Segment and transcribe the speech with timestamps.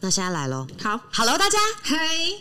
[0.00, 2.40] 那现在来喽好，，Hello 大家，嘿，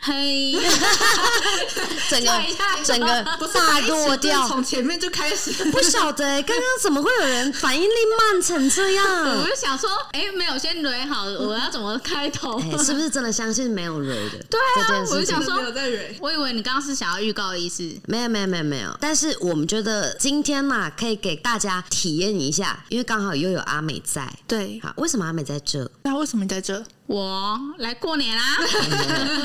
[0.00, 0.52] 嘿，
[2.08, 3.06] 整个转一下整个
[3.52, 9.04] 大落掉，从前面就开始，不晓得欸刚刚怎么会有人反应力慢成这样
[9.38, 9.46] 我？
[9.46, 12.60] 就想说，哎、没有先蕊好，我要怎么开头？
[12.72, 14.38] 哎，是不是真的相信没有蕊的？
[14.48, 17.82] 对啊我就想说没有在蕊，我以为你刚刚是想要预告的意思。
[18.06, 24.32] 没有没有没有没有，但是我们觉得今天嘛，可以给大家体验一下，因为刚好又有阿美在。
[24.46, 25.90] 对，好，为什么阿美在这？
[26.02, 26.84] 那为什么你在这？
[27.08, 28.42] 我来过年啦，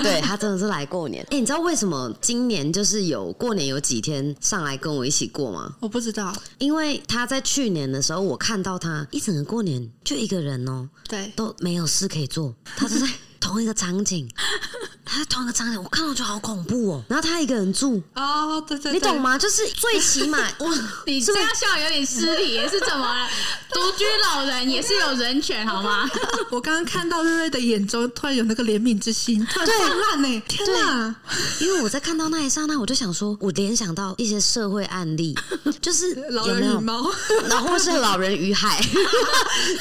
[0.03, 1.23] 对 他真的是来过年。
[1.31, 5.73] 哎、你知道为什么今年就是有过年有几天上来跟我一起过吗？
[5.79, 13.07] 我不知道，因为他在去年的时候，我看到他一整个过年就一个人哦、对，都没有事可以做，他是在
[13.39, 14.29] 同一个场景，
[15.13, 18.93] 他在同一个场景，我看到就好恐怖哦、然后他一个人住，哦，对对，对？
[18.93, 19.37] 你懂吗？
[19.37, 20.69] 就是最起码哇，
[21.05, 23.29] 你这样笑有点失礼，是怎么了？
[23.71, 26.09] 独居老人也是有人权好吗？
[26.49, 30.43] 我刚刚看到瑞瑞的眼中突然有那个怜悯之心，突然对泛滥呢！
[30.47, 31.15] 天哪，
[31.59, 35.37] 因为我在看到那一刹那，我就想说，我联想到一些社会案例，
[35.79, 37.11] 就是老人与猫，
[37.47, 38.83] 然后是老人与海，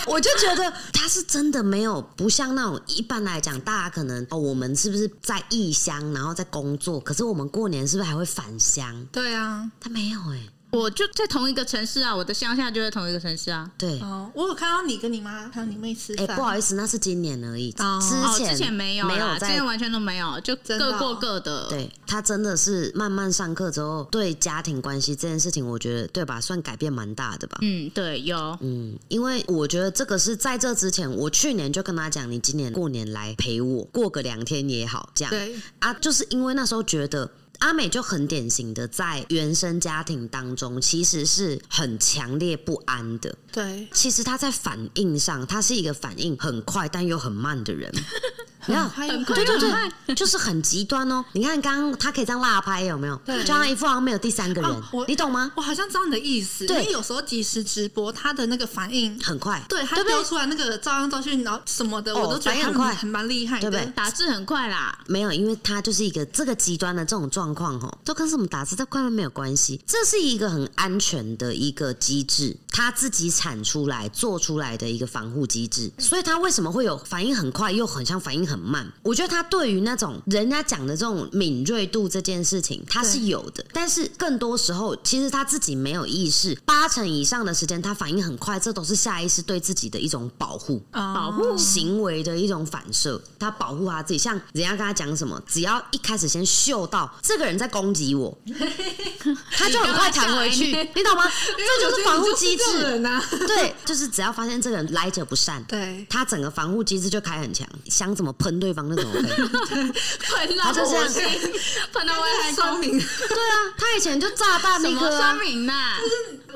[0.07, 9.06] 我就觉得他是真的没有不像那种一般来讲，大家可能哦，我们是不是在异乡，然后在工作，可是我们过年是不是还会返乡？
[9.12, 13.70] 对啊，他没有哎、我就在同一个城市啊，我的乡下就在同一个城市啊。
[13.77, 27.59] 对，哦，我有看到你跟你妈还有你妹吃哎、饭，不好意思，那是今年而已，哦哦，之前之前没有啦，之没有在前完全都没有，就真的哦各过各的。，对他真的是慢慢上课之后，对家庭关系这件事情，我觉得对吧，算改变蛮大的吧。
[27.61, 28.57] 嗯，对，有。
[28.62, 37.31] 嗯，因为我觉得这个是在这之前，我去年就跟他讲，你今年过年来陪我过个两天也好，这样对，啊，就是因为那时候觉得。
[37.63, 43.33] 阿美就很典型的在原生家庭当中，其实是很强烈不安的。
[43.53, 47.93] 对，其实她在反应上，她是一个反应很快但又很慢的人。
[48.63, 49.59] 很快对对
[50.07, 51.25] 对， 就是很极端哦。
[51.33, 53.17] 你看刚刚他可以这样辣拍，有没有？
[53.25, 55.51] 对就像一副好像没有第三个人你懂吗？
[55.57, 69.81] 我好像知道你的意思，因对为有时候即时直播，他的那个反应，很快，对他丢出来那个照样照去，然后什么的，哦我都觉得他反应很快很蛮厉害的，对不对打字很快啦，没有，因为他就是一个这个极端的这种状况，哦，都跟什么打字在快慢没有关系。
[69.86, 75.91] 这是一个很安全的一个机制，他自己产出来、做出来的一个防护机制。
[75.98, 78.90] 所以他为什么会有反应很快，又很像反应很慢？
[79.02, 83.64] 我觉得他对于那种人家讲的这种敏锐度这件事情，他是有的。
[83.73, 90.83] 但是更多时候，其实他自己没有意识，八成以上的时间他反应很快，这都是下意识对自己的一种保护。
[90.92, 94.18] 哦保护行为的一种反射，他保护他自己。
[94.18, 98.36] 像人家跟他讲什么，只要一开始先嗅到这个人在攻击我，
[99.52, 101.24] 他就很快弹回去，你懂吗？
[101.57, 102.62] 这就是防护机制。
[103.05, 109.23] 啊，对，就是只要发现这个人来者不善，对，他整个防护机制就开很强，想怎么喷对方那种 OK。
[110.27, 111.23] 喷到他就这样火星，
[111.92, 112.91] 喷到外太空，酸民。
[112.98, 115.35] 对啊，他以前就炸弹什那颗、么酸啊。
[115.41, 115.97] 民呐？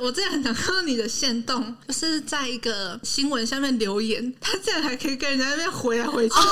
[0.00, 6.42] 我之前很想看到你的线动，就是在一个新闻下面留言，他竟然还可以跟人家那边回来回去，哦，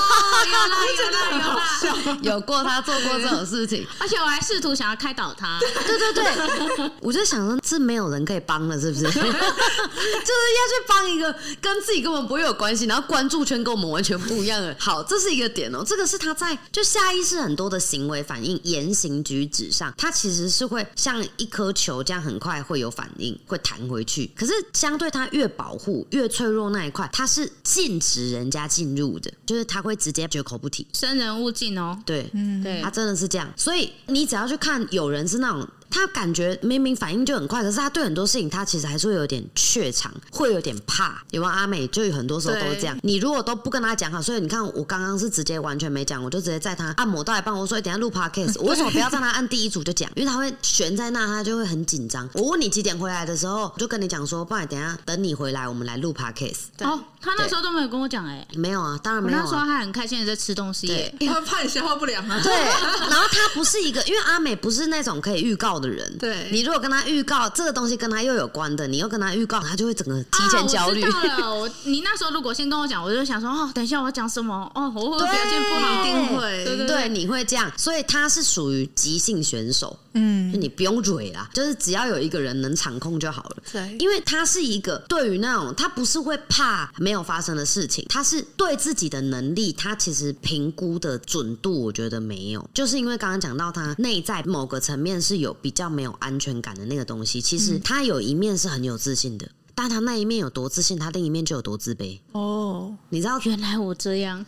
[0.46, 2.16] 有啦 我觉有啦有得很好啦，笑。
[2.22, 9.02] 有过他做过这种事情， 而且我还试图想要开导他，对对对， 我就想说，这没有人可以帮了，是不是？
[9.04, 14.74] 就是要去帮一个跟自己根本不会有关系，然后关注圈跟我们完全不一样的。
[14.78, 24.30] 好，这是一个点哦，这个是他在就下意识很多的行为反应、言行举止上，他其实是会像一颗球这样很快会有反应，会弹回去。
[24.34, 30.86] 可是相对他越保护、越脆弱那一块，他是禁止人家进入的，就是他会直接绝口不提。
[30.92, 31.98] 生人勿近哦。
[32.04, 35.68] 对，嗯，对他，真的是这样，所以你只要去看，有人是那种。
[35.94, 41.22] 他感觉明明反应就很快，可是他对很多事情他其实还是会有点怯场，会有点怕。
[41.30, 41.86] 有没有阿美？
[41.86, 42.98] 就有很多时候都是这样。
[43.04, 50.10] 你如果都不跟他讲好，所以你看我刚刚是直接完全没讲，我就直接在他按摩到一半，我说、欸等下录 podcast，我为什么不要在他按第一组就讲？
[50.16, 52.28] 因为他会悬在那，他就会很紧张。
[52.32, 56.64] 我问你几点回来的时候，我就跟你讲说，不然等下等你回来，我们来录 podcast。
[56.76, 59.42] 对哦，他那时候都没有跟我讲哎，没有啊，当然没有、啊。
[59.44, 61.14] 那时候他很开心的在吃东西耶。
[61.20, 62.40] 因为 怕你消化不良啊。
[62.42, 66.16] 对，然后他不是一个，因为阿美不是那种可以预告的人。
[66.18, 71.02] 对你如果跟他预告这个东西跟他又有关的，你又跟他预告，他就会整个提前焦虑。
[71.02, 76.00] 啊、我知道了，我你那时候如果先跟我讲，我就想说哦，等一下我要讲什么哦，我表现不好？
[76.00, 83.56] 一定会对对对，你会这样，所以他是属于即兴选手，嗯就，你不用蕊啦，就是只要有一个人能场控就好了。
[83.72, 99.50] 对，因为他是一个对于那种他不是会怕没有发生的事情，他是对自己的能力，他其实评估的准度，我觉得没有，就是因为刚刚讲到他内在某个层面是有比较没有安全感的那个东西，其实他有一面是很有自信的。
[99.74, 102.20] 但他那一面有多自信，他另一面就有多自卑。
[102.32, 104.44] 哦，你知道原来我这样，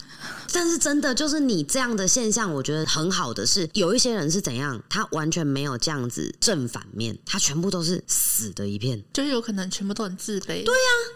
[0.53, 9.03] 但是真的就是你这样的现象，我觉得很好的是，有一些人是怎样，他完全没有这样子正反面，他全部都是死的一片。
[9.13, 10.65] 就是有可能全部都很自卑。
[10.65, 10.75] 对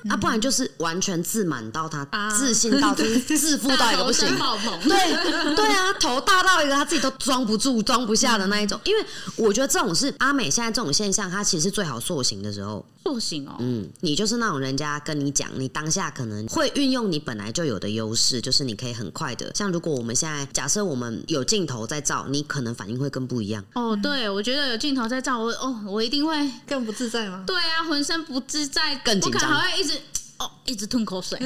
[0.08, 4.28] 啊，不然就是完全自满到他啊自信到就是自负到一个不行。
[4.38, 8.80] 爆棚，对对啊，头大到一个他自己都装不住、装不下的那一种。
[8.84, 9.04] 因为
[9.36, 12.84] 我觉得这种是阿美现在这种现象，它其实是最好塑形的时候。
[13.02, 13.56] 塑形哦。
[13.60, 19.52] 嗯，你就是那种人家跟你讲，你当下可能会运用你本来就有的优势，就是你可以很快的。
[19.54, 23.64] 像如果我们现在假设我们有镜头在照，你可能反应会更不一样。
[23.74, 27.44] 哦，对，我觉得有镜头在照我，哦，我一定会， 更不自在吗？
[27.46, 29.94] 对啊，浑身不自在，更紧张能还会一直，
[30.38, 31.38] 哦，一直吞口水。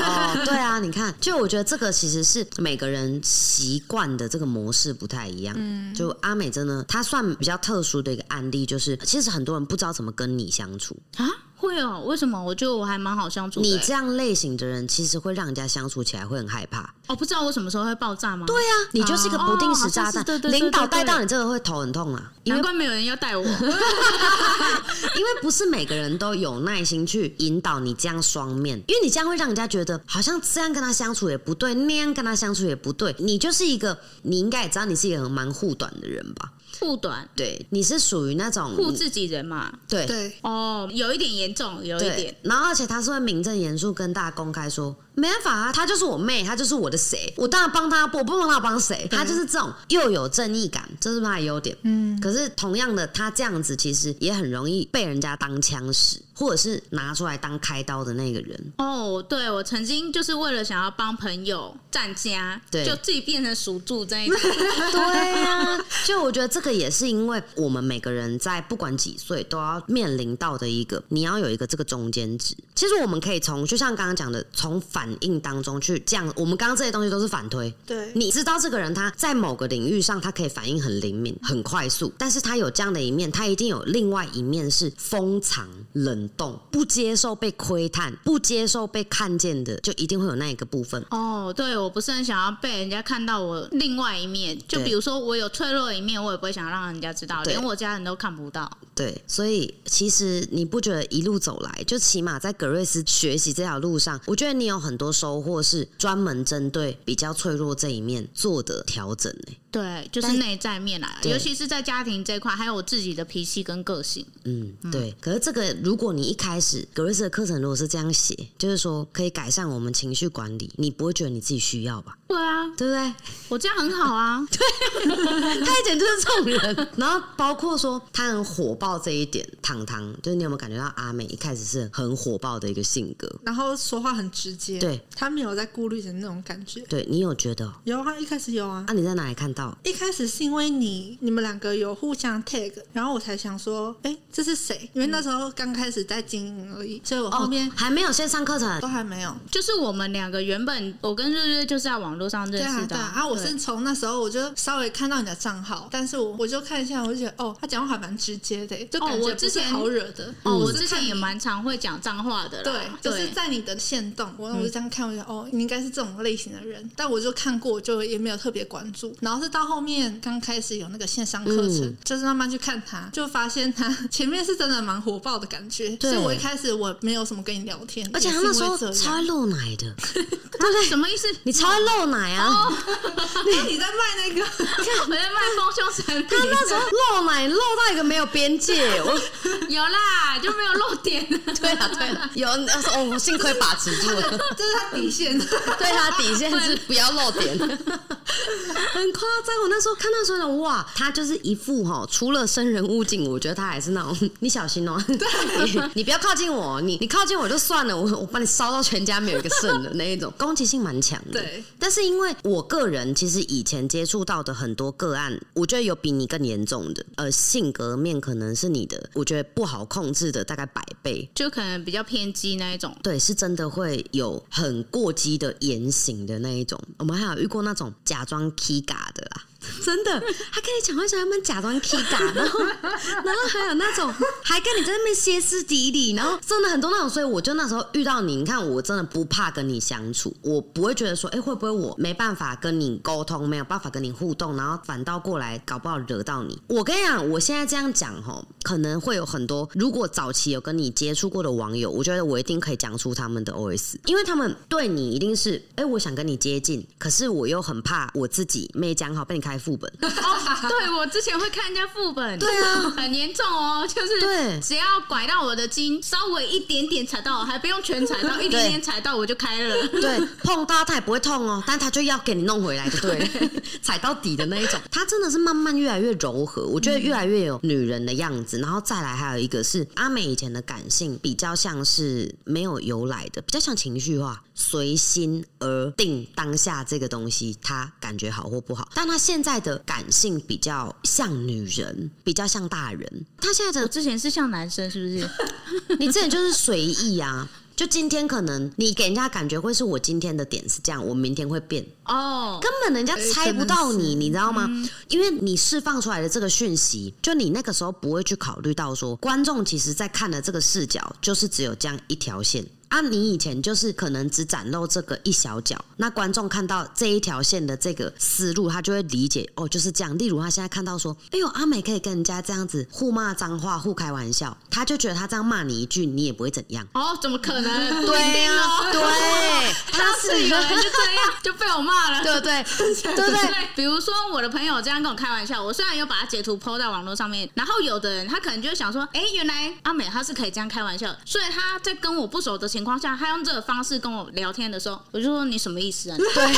[0.00, 5.54] 哦，对啊，你看，就我觉得这个其实是每个人习惯的这个模式不太一样。
[5.58, 10.96] 嗯，就阿美真的，她算比较特殊的一个案例，就是其实很多人不知道怎么跟你相处。
[11.16, 11.26] 啊，
[11.60, 12.02] 会哦？
[12.06, 12.42] 为什么？
[12.42, 13.72] 我觉得我还蛮好相处的欸。
[13.72, 16.92] 你这样类型的人，其实会让人家相处起来会很害怕。
[17.06, 18.46] 哦，不知道我什么时候会爆炸吗？
[18.46, 23.44] 对啊，你就是一个不定时炸弹领导带到你这个会头很痛啊，因为难怪没有人要带我。
[25.16, 33.14] 因为不是每个人都有耐心去引导你这样双面，因为你这样会让人家觉得好像这样跟他相处也不对，那样跟他相处也不对。
[33.18, 36.50] 你就是一个，你应该也知道你是一个很蛮护短的人吧？
[36.78, 39.72] 护短对，你是属于那种护自己人嘛。
[39.88, 49.06] 对对，哦，有一点严重，有一对点。，然后而且他是会名正言顺跟大家公开说，没办法啊，她就是我妹，她就是我的谁，我当然帮她，我不帮她帮谁？
[49.10, 51.76] 她就是这种又有正义感，这是她的优点。
[51.82, 58.72] 嗯，可是同样的，她这样子其实也很容易被人家当枪使，或者是拿出来当开刀的那个人。
[58.78, 64.38] 哦，对，我曾经就是为了想要帮朋友站家，对就自己变成属猪这一种。
[64.92, 72.56] 对呀、就我觉得这个也是因为我们每个人在不管几岁都要面临到的一个，你要有一个这个中间值。
[72.74, 77.72] 其实我们可以从就像刚刚讲的，从反应当中去这样，我们刚刚这些东西都是反推。
[77.86, 91.04] 对，你知道这个人他在某个领域上，他可以反应很灵敏、很快速，但是他有这样的一面，他一定有另外一面是封藏、冷冻、不接受被窥探、不接受被看见的，就一定会有那一个部分。
[91.10, 98.70] 哦，对，我不是很想要被人家看到我另外一面，就比如说我有脆弱的一面，我也不会想让人家知道，连我家人都看不到。
[98.94, 114.26] 对，所以其实你不觉得一路走来，就起码在格瑞斯学习这条路上，我觉得你有很很多收获是专门针对比较脆弱这一面做的调整呢、对，就是内在面来，了尤其是在家庭这一块，还有我自己的脾气跟个性。
[114.44, 115.14] 嗯，对。
[115.20, 122.18] 可是这个，如果你一开始格瑞斯的课程如果是这样写，就是说可以改善我们情绪管理，你不会觉得你自己需要吧？
[122.26, 123.14] 对啊，对不对？
[123.48, 124.44] 我这样很好啊。
[124.50, 133.30] 对他一点就是这种人，然后包括说他很火爆这一点，糖糖，就是你有没有感觉到阿美一开始是很火爆的一个性格？
[133.44, 136.80] 然后说话很直接，对，他没有在顾虑的那种感觉。
[136.88, 137.74] 对你有觉得哦？
[137.84, 139.59] 有啊，一开始有啊啊，，你在哪里看到？
[139.82, 144.88] 一开始是因为你你们两个有互相 tag，然后我才想说，哎、这是谁？
[144.92, 149.34] 因为那时候刚开始在经营而已，所以我后面哦、还没有线上课程都还没有。
[149.50, 160.32] 就是我们两个原本，我跟瑞瑞就是在网络上认对啊，识的对啊，啊，我是从那时候我就稍微看到你的账号，但是我我就看一下，我就觉得哦，他讲话还蛮直接的，就感哦觉不是我之前好惹的。
[160.42, 162.64] 哦，我之前也蛮常会讲脏话的啦。
[162.64, 169.14] 对，就是在你的线动，我我就这样看，我就哦，你应该是这种类型的人，但我就看过，就也没有特别关注。
[169.20, 175.90] 然后是到后面刚开始有那个线上课程，嗯就是慢慢去看他，就发现他 前面是真的蛮火爆的感觉。
[175.96, 179.94] 对所以我一开始我没有什么跟你聊天，而且他那时候因为这样超爱露奶的，
[180.88, 181.26] 什么意思？
[181.42, 182.68] 你超爱露奶啊！
[183.06, 186.80] 哎你在卖那个，我在卖丰胸产品，他那时候
[187.18, 189.20] 露奶露到一个没有边界，我
[189.68, 191.26] 有啦，就没有漏点。
[191.60, 194.22] 对啊对了，有哦，我幸亏把持住了，
[194.56, 195.38] 这是他底线。
[195.38, 199.60] 对他底线是不要露点，很夸张。
[199.62, 211.40] 我那时候看到时候哇，他就是一副哈，除了生人勿近，我觉得他还是那种你小心哦、 你你不要靠近我，你你靠近我就算了，我我把你烧到全家没有一个剩的那一种，攻击性蛮强的。
[211.40, 221.28] 对，但是因为我个人其实以前接触到的很多个案，我觉得有比你更严重的，呃，性格面可能是你的，我觉得不好控制的大概百倍。
[221.34, 222.96] 就可能比较偏激那一种。
[223.02, 226.80] 对，是真的会有很过激的言行的那一种。
[226.98, 229.49] 我们还有遇过那种假装 K 嘎的啦，
[229.84, 230.12] 真的，
[230.50, 234.12] 还跟你讲话时候他们假装 K 嘎，然后然后还有那种
[234.42, 246.60] 还跟你在那边歇斯底里，然后真的很多那种，所以我就那时候遇到你，你看我真的不怕跟你相处，我不会觉得说，哎、会不会我没办法跟你沟通，没有办法跟你互动，然后反倒过来搞不好惹到你。
[246.68, 259.90] 我跟你讲，我现在这样讲吼，可能会有很多，如果早期有跟你接触过的网友，我觉得我一定可以讲出他们的 OS，因为他们对你一定是，哎、我想跟你接近，可是我又很怕我自己没讲好被你看开副本。
[260.00, 269.88] 哦，对我之前会看人家副本，对啊很严重哦，就是对只要拐到我的筋，稍微一点点踩到，还不用全踩到，一点点踩到我就开了。
[269.88, 273.28] 对，碰到它也不会痛哦，但它就要给你弄回来，就对了，
[273.82, 274.80] 踩到底的那一种。
[274.90, 278.58] 它真的是慢慢越来越柔和，我觉得越来越有女人的样子。
[278.58, 288.90] 然后再来还有一个是阿美以前的感性比较像是没有由来的，比较像情绪化，随心而定当下这个东西，他感觉好或不好。
[288.94, 293.26] 但他现在的感性比较像女人，比较像大人。
[293.38, 295.96] 他现在的我之前是像男生，是不是？
[295.98, 297.48] 你之前就是随意啊。
[297.76, 304.68] 就今天可能你给人家感觉会是我今天的点是这样，我明天会变，哦，根本人家猜不到你，你知道吗？
[305.08, 312.62] 因为你释放出来的这个讯息，就你那个时候不会去考虑到说，观众其实在看的这个视角就是只有这样一条线。
[312.90, 320.18] 啊，你以前就是可能只展露这个一小角，那观众看到这一条线的这个思路，他就会理解哦，就是这样。
[320.18, 326.86] 例如他现在看到说，哎呦，阿美可以跟人家这样子互骂脏话、互开玩笑，他就觉得他这样骂你一句，你也不会怎样。
[326.92, 327.72] 哦，怎么可能？
[328.06, 328.52] 对呀。
[328.92, 332.64] 对，他是有人就这样就被我骂了，对不对？
[332.64, 333.30] 对不对？
[333.30, 346.16] 对，比如说我的朋友这样跟我开玩笑，我虽然有把他截图 PO 在网络上面，然后有的人他可能就会想说，哎、原来阿美她是可以这样开玩笑，所以他在跟我不熟的情况下，他用这个方式跟我聊天的时候，我就说你什么意思啊？
[346.16, 346.52] 对，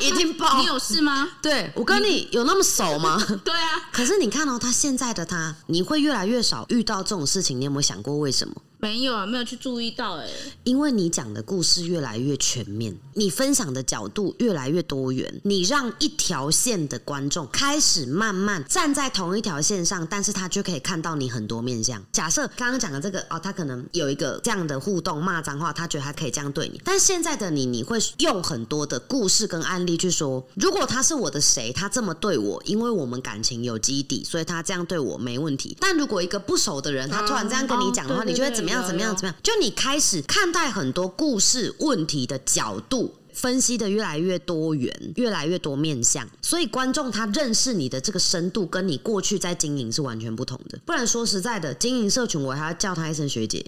[0.08, 0.66] 一定爆你。
[0.66, 1.28] 有事吗？
[1.42, 3.18] 对我跟你有那么熟吗？
[3.44, 7.58] 对啊，可是你看哦，他现在的他，你会越来越少遇到这种事情。
[7.60, 8.54] 你有没有想过为什么？
[8.80, 10.26] 没有啊，没有去注意到哎、
[10.62, 22.00] 因为你讲的故事越来越全面，你分享的角度越来越多元，你让一条线的观众开始慢慢站在同一条线上，但是他就可以看到你很多面相。
[22.12, 35.76] 假设刚刚讲的这个哦，他可能有一个这样的互动，骂脏话，他觉得他可以这样对你，但现在的你，你会用很多的故事跟案例去说，如果他是我的谁，他这么对我，因为我们感情有基底，所以他这样对我没问题。
[35.80, 38.86] 但如果一个不熟的人，他突然这样跟你讲的话，哦对对你就会怎么怎么样？
[38.86, 39.16] 怎么样？
[39.16, 39.36] 怎么样？
[39.42, 43.14] 就你开始看待很多故事问题的角度。
[43.38, 50.76] 分析的越来越多元，越来越多面向，所以观众他认识你的这个深度，跟你过去在经营是完全不同的。
[50.84, 53.64] 不然说实在的，经营社群我还要叫他一声学姐，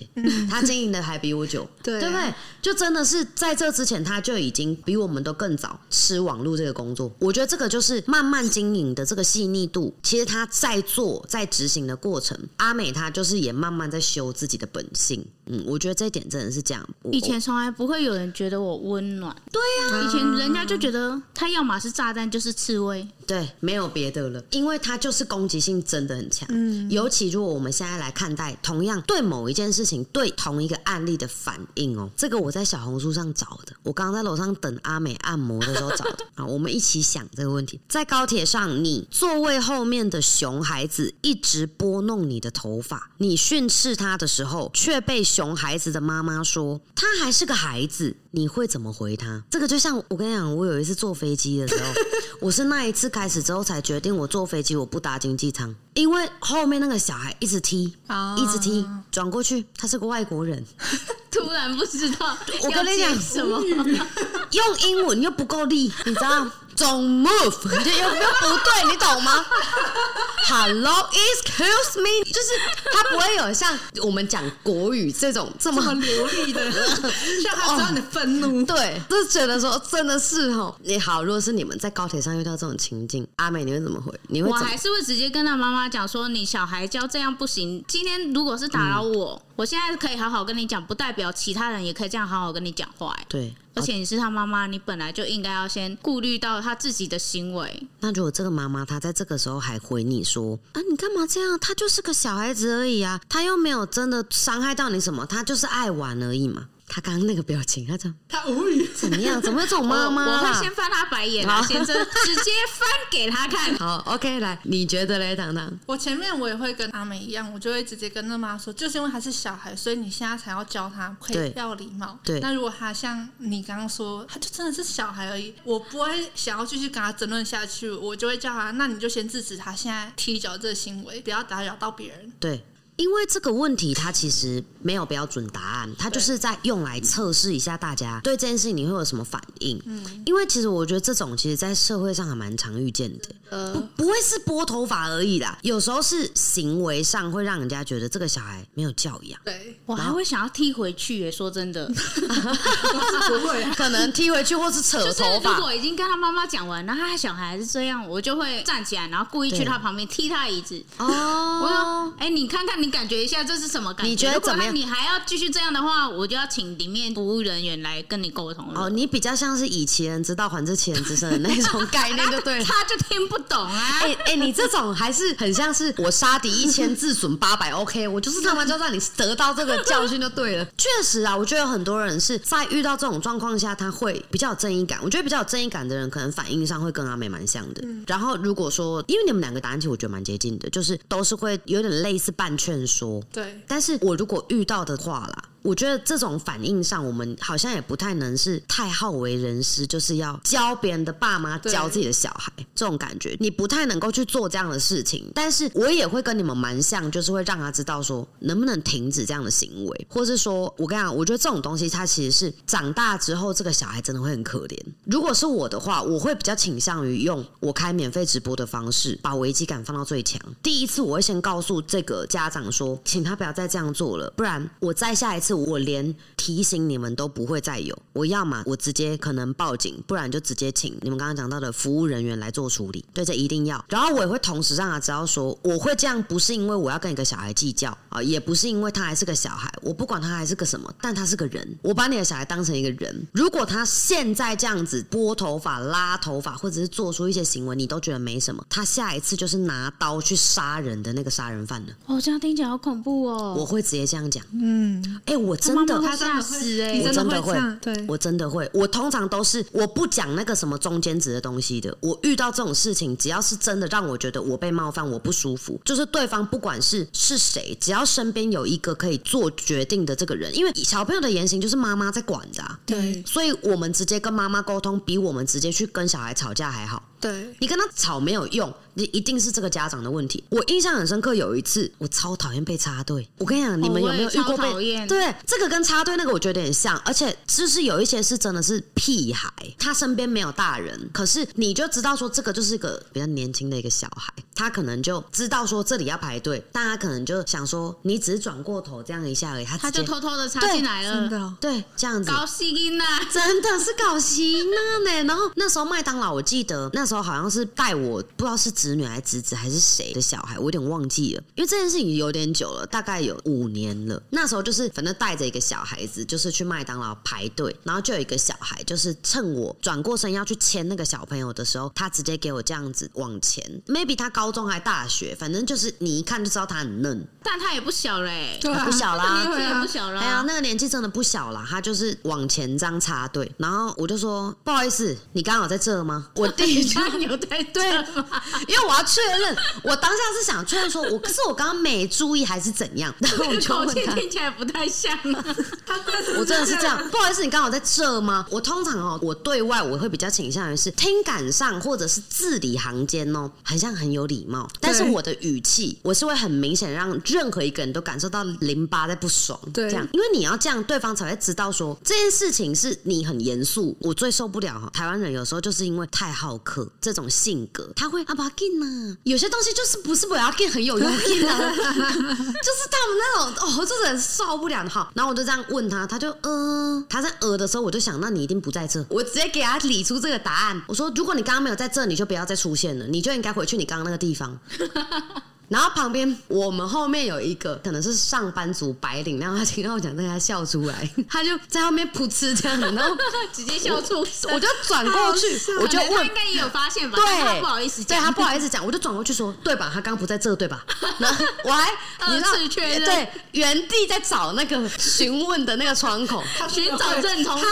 [0.50, 2.34] 他经营的还比我久， 对啊对不对？
[2.60, 7.12] 就真的是在这之前，他就已经比我们都更早吃网络这个工作。
[7.20, 15.24] 我觉得这个就是慢慢经营的这个细腻度，其实他在做在执行的过程，阿美她就是也慢慢在修自己的本性。
[15.52, 16.88] 嗯，我觉得这一点真的是这样。
[17.10, 23.06] 以前从来不会有人觉得我温暖，对呀、以前人家就觉得他要么是炸弹，就是刺猬。
[23.30, 26.48] 对，没有别的了，因为它就是攻击性真的很强。
[26.50, 37.78] 嗯，尤其如果我们现在来看待同样对某一件事情、对同一个案例的反应哦，这个我在小红书上找的，我刚刚在楼上等阿美按摩的时候找的 啊，我们一起想这个问题。
[37.88, 49.42] 在高铁上，你座位后面的熊孩子一直拨弄你的头发，你训斥他的时候，却被熊孩子的妈妈说他还是个孩子，你会怎么回他？
[49.50, 51.92] 这个就像我跟你讲，我有一次坐飞机的时候，
[52.40, 60.64] 我是那一次开始之后才决定，我坐飞机我不搭经济舱，因为后面那个小孩一直踢，啊一直踢，转过去，他是个外国人，
[61.30, 63.60] 突然不知道我跟你讲什么，
[64.52, 66.46] 用英文又不够力，你知道？
[66.80, 69.44] 总 move 你就又又不对，你懂吗？
[70.48, 72.48] Hello，excuse me，就是
[72.90, 76.72] 他不会有像我们讲国语这种这么流利的，
[77.42, 78.62] 像他知道你的愤怒。
[78.64, 84.18] 对，就觉得说真的是哦，你好，如果是你们在高铁上遇到这种情境，阿美你会怎么回？
[84.28, 84.74] 你会我还？
[84.74, 87.84] 是会直接跟他妈妈讲说，你小孩教这样不行。
[87.86, 93.26] 今天如果是打扰我，我现在可以好好跟你讲，不代表其他人也可以这样好好跟你讲话、欸。
[93.28, 97.86] 对，而且你是他妈妈，你本来就应该要先顾虑到他自己的行为。
[97.98, 101.58] 那如果这个妈妈她在这个时候还回你说啊，你干嘛这样？
[101.60, 106.66] 他就是个小孩子而已啊，他又没有真的伤害到你什么，他就是爱玩而已嘛。
[106.92, 108.84] 他刚刚那个表情，他怎他无语。
[108.92, 109.40] 怎么样？
[109.40, 111.94] 怎么会这种我妈妈啦我会先翻他白眼先生
[112.24, 113.72] 直接翻给他看。
[113.78, 115.72] 好，OK，来，你觉得嘞，糖糖？
[115.86, 122.18] 我前面我也会跟他们一样，我就会直接跟那妈说，就是因为他是小孩，所以你现在才要教他可以要礼貌。
[122.24, 132.32] 对那如果他像你刚刚说，他就真的是小孩而已，我不会想要继续跟他争论下去，我就会叫他，那你就先制止他现在踢脚这个行为，不要打扰到别人。
[132.40, 132.64] 对。
[133.00, 139.80] 因为这个问题，它其实没有标准答案，它就是在用来测试一下大家对这件事情你会有什么反应。
[139.86, 143.30] 嗯，因为其实我觉得这种其实，在社会上还蛮常遇见的。
[143.48, 153.74] 呃不不会是拨头发而已啦，有时候是行为上会让人家觉得这个小孩没有教养，对，我还会想要踢回去耶，说真的，不会啊。
[153.76, 155.54] 可能踢回去或是扯就是头发。
[155.54, 160.84] 如果已经跟他妈妈讲完，然后他小孩还是这样，我就会站起来，然后故意去他旁边踢他椅子。
[160.98, 164.10] 我哦说，哎、你看看，你感觉一下这是什么感觉？
[164.10, 168.80] 你觉得如果怎么样你还要继续这样的话，我就要请里面服务人员来跟你沟通了。
[168.80, 172.64] 哦，你比较像是以其人之道还治其人之身的那种概念，就对了。
[172.68, 174.00] 他就听不懂啊。
[174.02, 180.64] 哎哎、你这种还是很像是我杀敌一千自损八百，OK，我就是他妈就让你得到这个教训就对了。
[180.76, 184.98] 确实啊，我觉得有很多人是在遇到这种状况下，他会比较有正义感。
[185.02, 187.82] 我觉得比较有正义感的人，可能反应上会跟阿美蛮像的。
[188.06, 193.22] 然后如果说，因为你们两个答案其实我觉得蛮接近的，就是都是会有点类似半劝说。
[193.32, 205.30] 对，但是我如果遇到的话啦，我觉得这种反应上，我们好像也不太能是太好为人师，就是要教别人的爸妈教自己的小孩这种感觉，你不太能够去做这样的事情。
[205.34, 214.78] 但是我也会跟你们蛮像，就是会让他知道说能不能停止这样的行为，或是说我跟你讲，我觉得这种东西它其实是长大之后，这个小孩真的会很可怜。
[215.04, 220.40] 如果是我的话，我会比较倾向于用我开免费直播的方式，把危机感放到最强。
[220.62, 227.96] 第一次我会先告诉这个家长说，请他不要再这样做了，不然我再下一次我连提醒你们都不会再有。
[228.12, 233.04] 我要么我直接可能报警，不然就直接请你们刚刚讲到的服务人员来做处理。
[233.14, 233.84] 对，这一定要。
[233.88, 243.26] 然后我也会同时让他知道说，我会这样不是因为我要跟一个小孩计较啊，也不是因为他还是个小孩，我不管他还是个什么，但他是个人，我把你的小孩当成一个人。
[243.32, 251.88] 如果他现在这样子拨头发、拉头发，或者是做出一些行为，你都觉得没什么，他下一次就是拿刀去杀人的那个杀人犯了。
[252.06, 253.54] 哦，这样听起来好恐怖哦。
[253.56, 254.44] 我会直接这样讲。
[254.52, 257.58] 嗯，哎、我真的吓死哎、我真的会
[258.06, 261.96] 我真的会，我通常都是我不讲那个什么中间值的东西的。
[262.00, 277.02] 我遇到这种事情，只要是真的让我觉得我被冒犯，我不舒服，就是对方不管是是谁，只要身边有一个可以做决定的这个人，因为小朋友的言行就是妈妈在管的、啊，对所以我们直接跟妈妈沟通，比我们直接去跟小孩吵架还好。
[277.20, 280.42] 对，你跟他吵没有用，你一定是这个家长的问题。
[280.48, 283.28] 我印象很深刻，有一次我超讨厌被插队。
[283.36, 284.62] 我跟你讲，你们有没有遇过被？
[284.62, 305.24] 超讨厌对，这个跟插队那个我觉得有点像，而且就是有一些是真的是屁孩，他身边没有大人，可是你就知道说这个就是一个比较年轻的一个小孩，他可能就知道说这里要排队，但他可能就想说你只是转过头这样一下而已，他他就偷偷的插进来了，真的哦对这样子高兴呐、 真的是搞洗脑呢。
[305.24, 314.22] 然后那时候麦当劳，我记得那时候好像是带我不知道是侄女还是侄子还是谁的小孩，我有点忘记了，因为这件事情有点久了，大概有五年了。
[314.30, 327.26] 那时候就是反正带着一个小孩子，就是去麦当劳排队，然后就有一个小孩，就是趁我转过身要去牵那个小朋友的时候，他直接给我这样子往前，maybe 他高中还大学，反正就是你一看就知道他很嫩。
[327.42, 328.84] 但他也不小嘞、对啊。
[328.84, 329.42] 不小啦。
[329.42, 336.28] 年纪也不小了、哎呀，那个年纪真的不小了，他就是往前这样插队，然后我就说不好意思，你刚好在这吗？
[336.36, 338.26] 我第一句他 有在对吗？
[338.68, 344.14] 因为我要确认，我当下是想确认说，我可是我刚刚没注意还是怎样， 然后我就问他。
[344.14, 345.44] 听起来不太像啊。
[346.38, 348.46] 我真的是这样，不好意思，你刚好在这吗？
[348.50, 363.96] 我通常哦，我对外我会比较倾向于是听感上或者是字里行间哦，很像很有礼貌，但是我的语气我是会很明显让任何一个人都感受到淋巴在不爽，对这样，因为你要这样，对方才会知道说这件事情是你很严肃。
[364.00, 375.10] 我最受不了哈，台湾人有时候就是因为太好客这种性格，他会啊不要紧呐，有些东西就是不是不要金很有用劲啊， 就是他们那种哦，这人受不了哈。
[375.14, 379.04] 然后我就这样问他，他就呃，他在呃的时候，我就想，那你一定不在这。
[379.08, 384.58] 我直接给他理出这个答案，我说，如果你刚刚没有在这，你就不要再出现了，你就应该回去你刚刚那个地方。
[385.70, 393.16] 然后旁边我们后面有一个可能是上班族白领，然后他听到我讲这个，他笑出来， 他就在后面噗嗤这样子，然后
[393.54, 394.50] 直接笑出声。
[394.52, 395.46] 我就转过去，
[395.80, 396.30] 我就问他应。
[396.34, 397.16] 该也有发现吧？
[397.16, 399.88] 对他，不好意思对，他不好意思讲，我就转过去说，对吧？
[399.94, 400.84] 他刚刚不在这，对吧？
[401.18, 406.42] 然后我还二次确认对，原地在找那个询问的那个窗口。
[406.68, 407.70] 寻找认同感。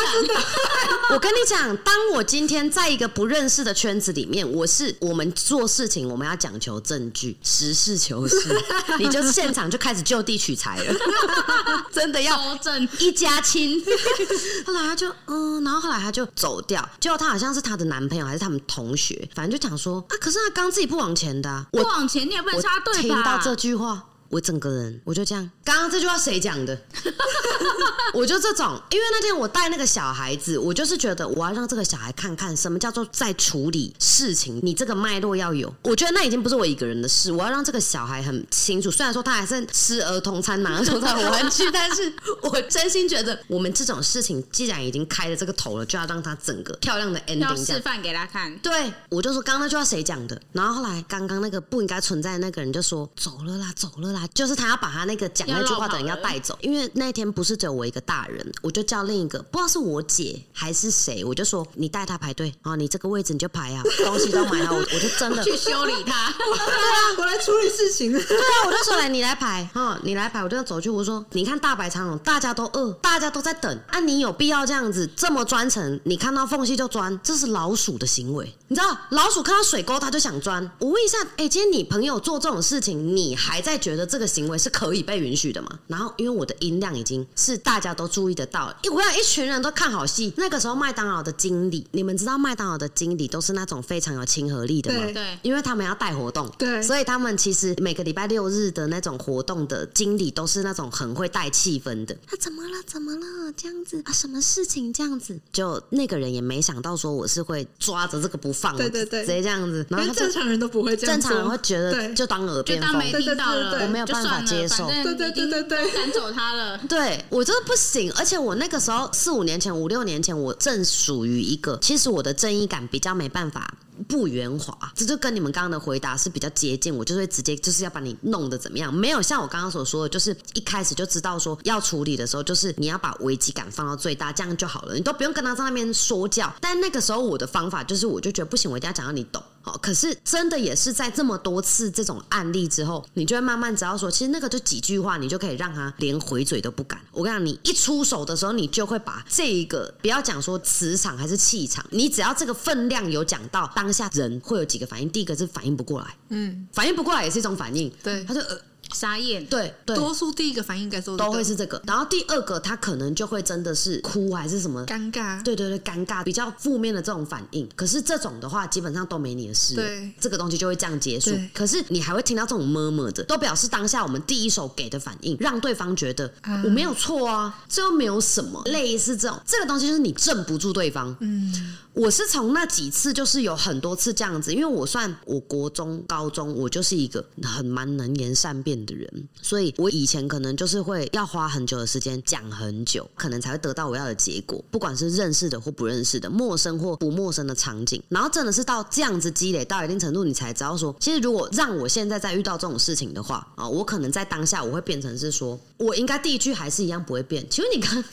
[1.11, 8.37] 我跟你讲，当我今天在一个不认识的圈子里面，我是我们做事情我们要讲求证据，实事求是，
[8.99, 10.95] 你就现场就开始就地取材了，
[11.93, 13.81] 真的要收证一家亲。
[14.67, 23.01] 后来他就嗯，然后后来他就走掉，结果他好像是他的男朋友还是他们同学，反正就讲说啊，可是他刚自己不往前的啊、不我往前你也不能插队吧？
[23.01, 25.51] 听到这句话，我整个人我就这样。
[25.65, 26.79] 刚刚这句话谁讲的？
[28.15, 35.73] 我就这种，因为那天我带那个小孩子，我就是觉得我要让这个小孩看看什么叫做在处理事情，你这个脉络要有。
[35.83, 38.91] 我觉得那已经不是我一个人的事，我要让这个小孩很清楚。
[38.91, 42.11] 虽然说他还是吃儿童餐、拿儿童餐的玩具，但是
[42.43, 47.67] 我真心觉得我们这种事情既然已经开了这个头了，就要让他整个漂亮的 ending。
[47.67, 48.57] 示范给他看。
[48.61, 50.41] 对，我就说刚刚那句话谁讲的？
[50.53, 68.13] 然后后来刚刚那个不应该存在的那个人就说走了啦，走了啦，就是他要把他那个讲那句话的人要带走，因为那天不是只有我一个大人，我就叫另一个不知道是我姐还是谁，我就说你带他排队啊，你这个位置你就排啊，东西都买好，我我就真的 去修理他， 对啊我来处理事情。
[68.13, 76.01] 对啊，我就说来，你来排，哈，你来排，我就要走去，我说，你看大排长龙，大家都饿，大家都在等，啊，你有必要这样子这么专程？
[76.05, 80.59] 你看到缝隙就钻，这是老鼠的行为，你知道，老鼠看到水沟它就想钻。
[80.79, 85.79] 我问一下，哎、今天你朋友做这种事情，你还在觉得这个行为是可以被允许的嘛？
[85.87, 90.33] 然后，因为我的音量已经是大家都注意得到了，因为我想一群人都看好戏。
[90.37, 95.05] 那个时候，麦当劳的经理，你们知道麦当劳的经理都是那种非常有亲和力的吗？
[95.05, 102.17] 对对因为他们要带活动，对所以他们其实每个礼拜六日的那种活动的经理都是那种很会带气氛的。
[102.27, 102.83] 他怎么了？
[102.87, 103.53] 怎么了？
[103.57, 104.13] 这样子啊？
[104.13, 104.93] 什么事情？
[104.93, 105.39] 这样子？
[105.53, 113.19] 就那个人也没想到说我是会抓着这个不放，对对对直接这样子，然后正常人都不会这样，正常人会觉得就当耳边风就当没。
[113.19, 116.79] 听到了，有办法接受对对对对对赶走他了。
[116.89, 123.73] 对我真的不行，而且我那个时候四五年前、五六年前，我正属于一个，其实我的正义感比较没办法
[124.07, 136.53] 不圆滑，这就跟你们刚刚的回答是比较接近，我就会直接就是要把你弄得怎么样，没有像我刚刚所说的，就是一开始就知道说要处理的时候，就是你要把危机感放到最大，这样就好了，你都不用跟他在那边说教。
[136.61, 139.43] 但那个时候我的方法就是，我就觉得不行，我一定要讲到你懂。
[139.69, 146.99] 好，可是真的也是在这么多次这种案例之后，你就会慢慢知道说，其实那个就几句话，你就可以让他连回嘴都不敢。
[147.13, 155.11] 我跟你讲，你一出手的时候，你就会把这一个不要讲说磁场还是气场，你只要这个分量有讲到，当下人会有几个反应。
[155.11, 157.93] 第一个是反应不过来，嗯，反应不过来也是一种反应。
[158.03, 158.59] 对他说呃，
[158.93, 159.97] 傻眼，对对。
[159.97, 164.85] 多数第一个反应该说的都会是这个，然后第二个他可能就会真的是哭还是什么。
[164.87, 167.69] 尴尬，对对对，尴尬，比较负面的这种反应。
[167.77, 169.75] 可是这种的话，基本上都没你的事。
[169.75, 170.13] 了，对。
[170.21, 171.31] 这个东西就会这样结束。
[171.53, 176.63] 可是你还会听到这种么么的，都表示当下我们第一手给的反应，让对方觉得、啊。
[176.65, 179.39] 我没有错啊，这又没有什么，类似这种。
[179.47, 181.15] 这个东西就是你镇不住对方。
[181.21, 207.45] 嗯，我是从那几次，就是有很多次这样子，因为我算我国中、高中，我就是一个很蛮能言善辩的人，所以我以前可能就是会要花很久的时间讲很久，可能才会得到我要的结果，不管是认识的或不认识的，陌生或不陌生的场景，然后真的是到这样子积累到一定程度，你才知道说，其实如果让我现在再遇到这种事情的话，啊，我可能在当下我会变成是说，我应该第一句还是一样不会变。
[207.51, 208.05] 请问你刚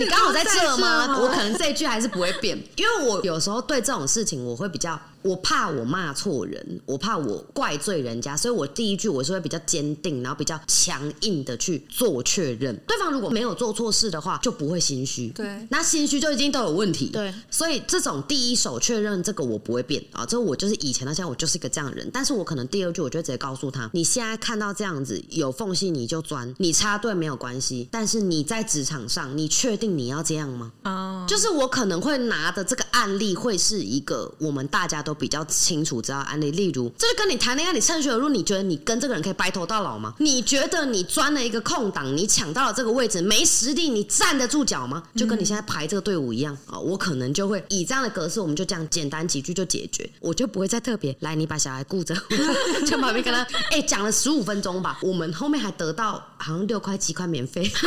[0.00, 1.20] 你刚好在这吗？
[1.20, 12.76] 我可能这一句还是不会变， 因为我有时候对这种事情我会比较，我怕我骂错人，我怕我怪罪人家，所以我第一句我是会比较坚定，然后比较强硬的去做确认。
[12.86, 15.28] 对方如果没有做错事的话，就不会心虚。
[15.28, 17.08] 对那心虚就已经都有问题。
[17.08, 30.72] 对，所以这种第一手确认这个我不会变啊，这我就是以前到现在我就是一个这样的人，但是我可能第二句我就直接告诉他，你现在看到这样子有缝隙你就钻，你插队没有关系，但是你在职场上，你确定你要这样吗？
[30.84, 40.12] 哦，就是我可能会拿的这个案例会是一个我们大家都比较清楚知道的案例，例如，这就跟你谈恋爱，你趁虚而入，你觉得你跟这个人可以白头到老吗？
[40.18, 45.00] 你觉得你钻了一个空档，你抢到了这个位置，没实力，你站得住脚吗？
[45.14, 52.12] 就跟你现在排这个队伍一样啊、我可能就会以这样的格式，我们就这样简单几句就解决，我就不会再特别来，你把小孩顾着，
[52.84, 57.70] 就旁边跟他哎讲、了十五分钟吧，我们后面还得到好像六块七块免费。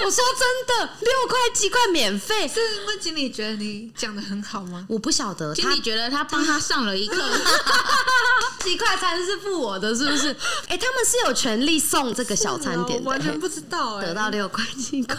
[0.00, 4.86] 我说真的，六块七块免费，是因为经理觉得你讲的很好吗？
[4.88, 7.16] 我不晓得他经理觉得他帮他上了一课，
[8.62, 10.28] 几块餐是付我的，是不是？
[10.68, 15.16] 哎、他们是有权利送这个小餐点的、我完全不知道哎、得到六块七块。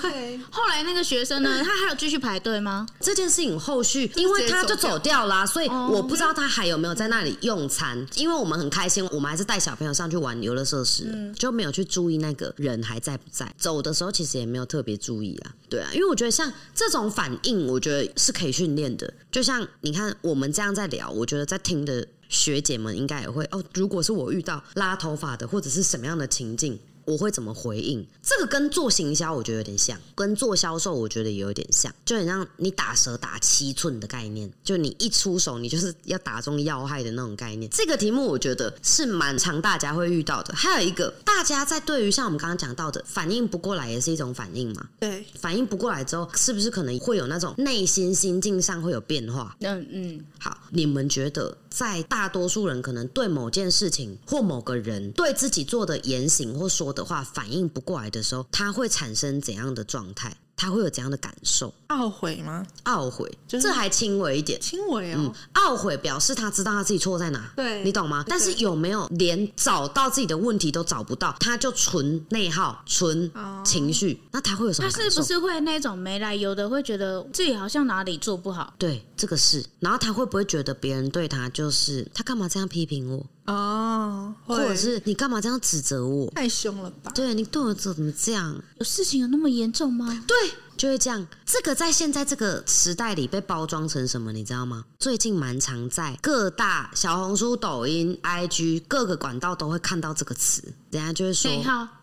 [0.51, 2.85] 后来那个学生呢，他还有继续排队吗？
[2.99, 8.05] 这件事情后续，因为他就走掉啦、所以我不知道他还有没有在那里用餐。
[8.13, 13.51] 因为我们很开心，我们还是带小朋友上去玩游乐设施，就没有去注意那个人还在不在。
[13.57, 19.11] 走的时候其实也没有特别注意啊，对啊，因为我觉得像这种反应，我觉得是可以训练的。
[19.31, 23.63] 就像你看我们这样在聊，我觉得在听的学姐们应该也会哦。
[23.73, 26.77] 如果是我遇到拉头发的，或者是什么样的情境，
[27.09, 28.05] 我会怎么回应？
[28.21, 37.69] 这个跟做行销我觉得有点像，跟做销售我觉得也有点像，就很像你打蛇打七寸的概念，就你一出手你就是要打中要害的那种概念。
[37.71, 40.53] 这个题目我觉得是蛮常大家会遇到的。
[40.53, 44.87] 还有一个，大家在对于像我们刚刚讲到的反应不过来，也是一种反应嘛。
[44.99, 49.55] 对，反应不过来之后，是不是可能会有那种内心心境上会有变化？
[49.61, 60.35] 嗯嗯，好，你们觉得在大多数人可能对某件事情或某个人对自己做的言行或说的话反应不过来的时候，他会产生怎样的状态？
[60.61, 61.73] 他会有怎样的感受？
[61.87, 62.67] 懊悔吗？
[62.83, 64.59] 懊悔，就是这还轻微一点。
[64.59, 68.25] 轻微嗯哦，，懊悔表示他知道他自己错在哪，对你懂吗？
[68.27, 75.01] 但是有没有连找到自己的问题都找不到，他就纯内耗、纯哦情绪，那他会有什么他？
[75.01, 78.73] 是不是会那种没来由的，会觉得自己好像哪里做不好？
[78.77, 79.65] 对，这个是。
[79.79, 86.29] 然后他会不会觉得别人对他就是他干嘛这样批评我，哦，或者是你干嘛这样指责我？
[86.31, 87.11] 太凶了吧？
[87.15, 88.61] 对你对我怎么这样？
[88.77, 90.23] 有事情有那么严重吗？
[90.27, 90.35] 对，
[90.79, 91.27] 就会这样。
[91.45, 94.85] 这个在现在这个时代里被包装成什么，你知道吗？
[94.97, 101.51] 最近蛮常在各大小红书、抖音、IG 各个管道都会看到这个词，人家就会说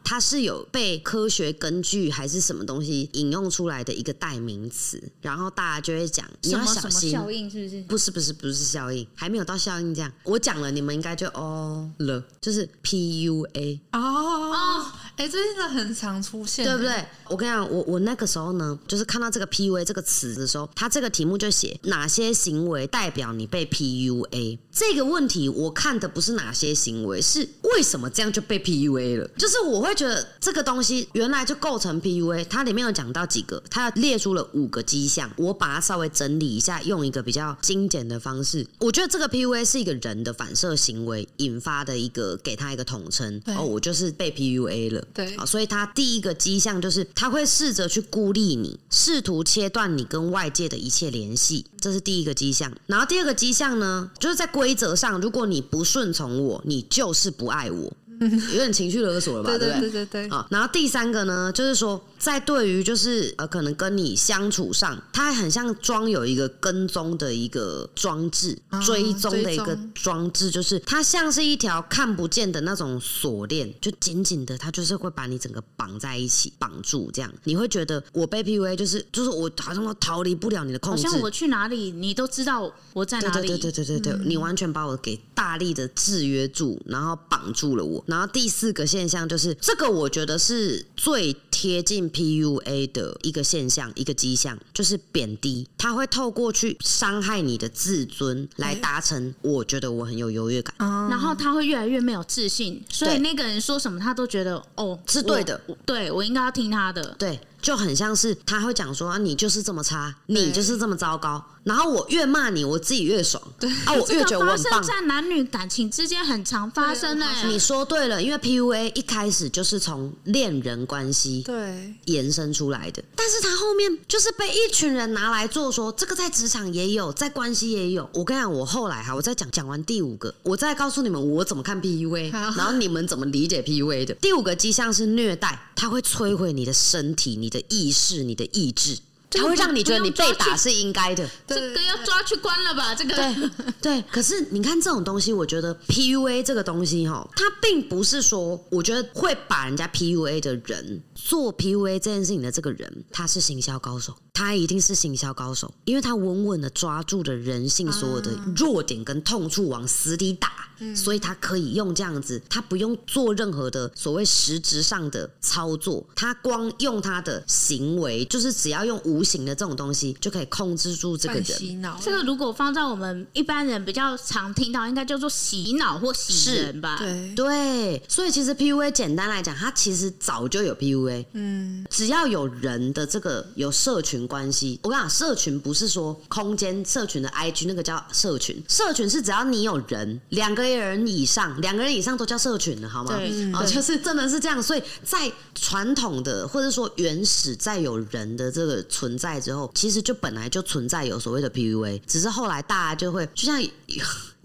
[0.04, 7.10] 它是有被科学根据还是什么东西引用出来的一个代名词，然后大家就会讲你要小心。
[7.10, 7.82] 效应是不是？
[7.88, 10.12] 不是不是不是效应，还没有到效应这样。
[10.22, 13.80] 我讲了，你们应该就哦了，就是 PUA。
[13.92, 14.84] 哦，
[15.16, 16.82] 哎，这真的很常出现，对不？
[16.82, 17.04] 对？
[17.28, 29.26] 我跟你讲，我我那个时候呢，就是看到这个 PUA 这个词的时候，它这个题目就写哪些行为代表你被 PUA 这个问题，我看的不是哪些行为，是为什么这样就被 PUA 了？
[29.38, 43.40] 就是我会觉得这个东西原来就构成 PUA，它里面有讲到几个，它列出了五个迹象，我把它稍微整理一下，用一个比较精简的方式，我觉得这个 PUA 是一个人的反射行为引发的一个，给他一个统称。
[43.46, 45.05] 哦，我就是被 PUA 了。
[45.14, 52.72] 对，所以他第一个迹象就是他会试着去孤立你，试图切断你跟外界的一切联系，这是第一个迹象。
[52.86, 59.50] 然后第二个迹象呢，就是在规则上，如果你不顺从我，你就是不爱我，有点情绪勒索了吧？
[59.50, 77.32] 对对对不对啊，然后第三个呢，就是说，在对于就是呃，可能跟你相处上，它很像装有一个跟踪的一个装置，啊追踪的一个装置，就是它像是一条看不见的那种锁链，就紧紧的，它就是会把你整个绑在一起，绑住这样。
[77.44, 83.48] 你会觉得我被 PUA，就是就是我好像都逃离不了你的控制，好像我去哪里，你都知道我在哪里。
[83.48, 88.02] 对对对对对对对，你完全把我给大力的制约住，然后绑住了我。
[88.06, 95.68] 然后第四个现象就是，这个我觉得是最贴近 PUA 的一个现象，一个迹象，就是贬低。
[95.76, 100.74] 他会透过去伤害你的自尊，来达成我觉得我很有优越感。
[100.78, 107.14] 然后他会越来越没有自信，所以那个人说什么他都觉得哦是对的对我应该要听他的。
[107.18, 111.42] 对，就很像是他会讲说啊，你就是这么差，你就是这么糟糕。
[111.66, 113.42] 然后我越骂你，我自己越爽。
[113.58, 114.84] 对啊，我越觉得我发很棒。
[114.84, 128.08] 生在男女感情之间很常发生欸呢、你说对了，因为 PUA 一开始就是从恋人关系对，延伸出来的，但是他后面就是被一群人拿来做说，这个在职场也有，在关系也有。
[128.12, 134.14] 我跟你讲，我后来哈，我再讲讲完第五个，我再告诉你们我怎么看 PUA，然后你们怎么理解 PUA 的。
[134.14, 138.96] 第五个迹象是虐待，它会摧毁你的身体、你的意识、你的意志，
[139.30, 141.28] 它会让你觉得你被打是应该的。
[141.46, 142.94] 这个要抓去关了吧？
[142.94, 143.50] 这个对
[143.82, 171.44] 对，可是你看这种东西，我觉得 PUA 这个东西哈，它并不是说，我觉得会把人家 PUA 的人做 PUA 这件事情的这个人，他是行销高手，他一定是行销高手，因为他稳稳的抓住了人性所有的弱点跟痛处往死里打，所以他可以用这样子，他不用做任何的所谓实质上的操作，他光用他的行为，就是只要用无形的这种东西就可以控制住这个人。
[171.44, 176.98] 洗脑，这个如果放在我们一般人比较常听到，应该叫做洗脑或洗人吧？
[176.98, 181.24] 对，对，所以其实 PUA 简单来讲，它其实早就有 PUA。
[181.32, 193.16] 嗯，只要有人的这个有社群关系，我跟你讲，社群不是说空间社群的 IG 那个叫社群，社群是只要你有人，两个人以上，两个人以上都叫社群了，好吗？
[193.16, 194.62] 对哦，就是真的是这样。
[194.62, 203.62] 所以在传统的或者说原始在有人的这个存在之后，其实就本来就存在有所谓的 PUA，只是后来大家就会就像。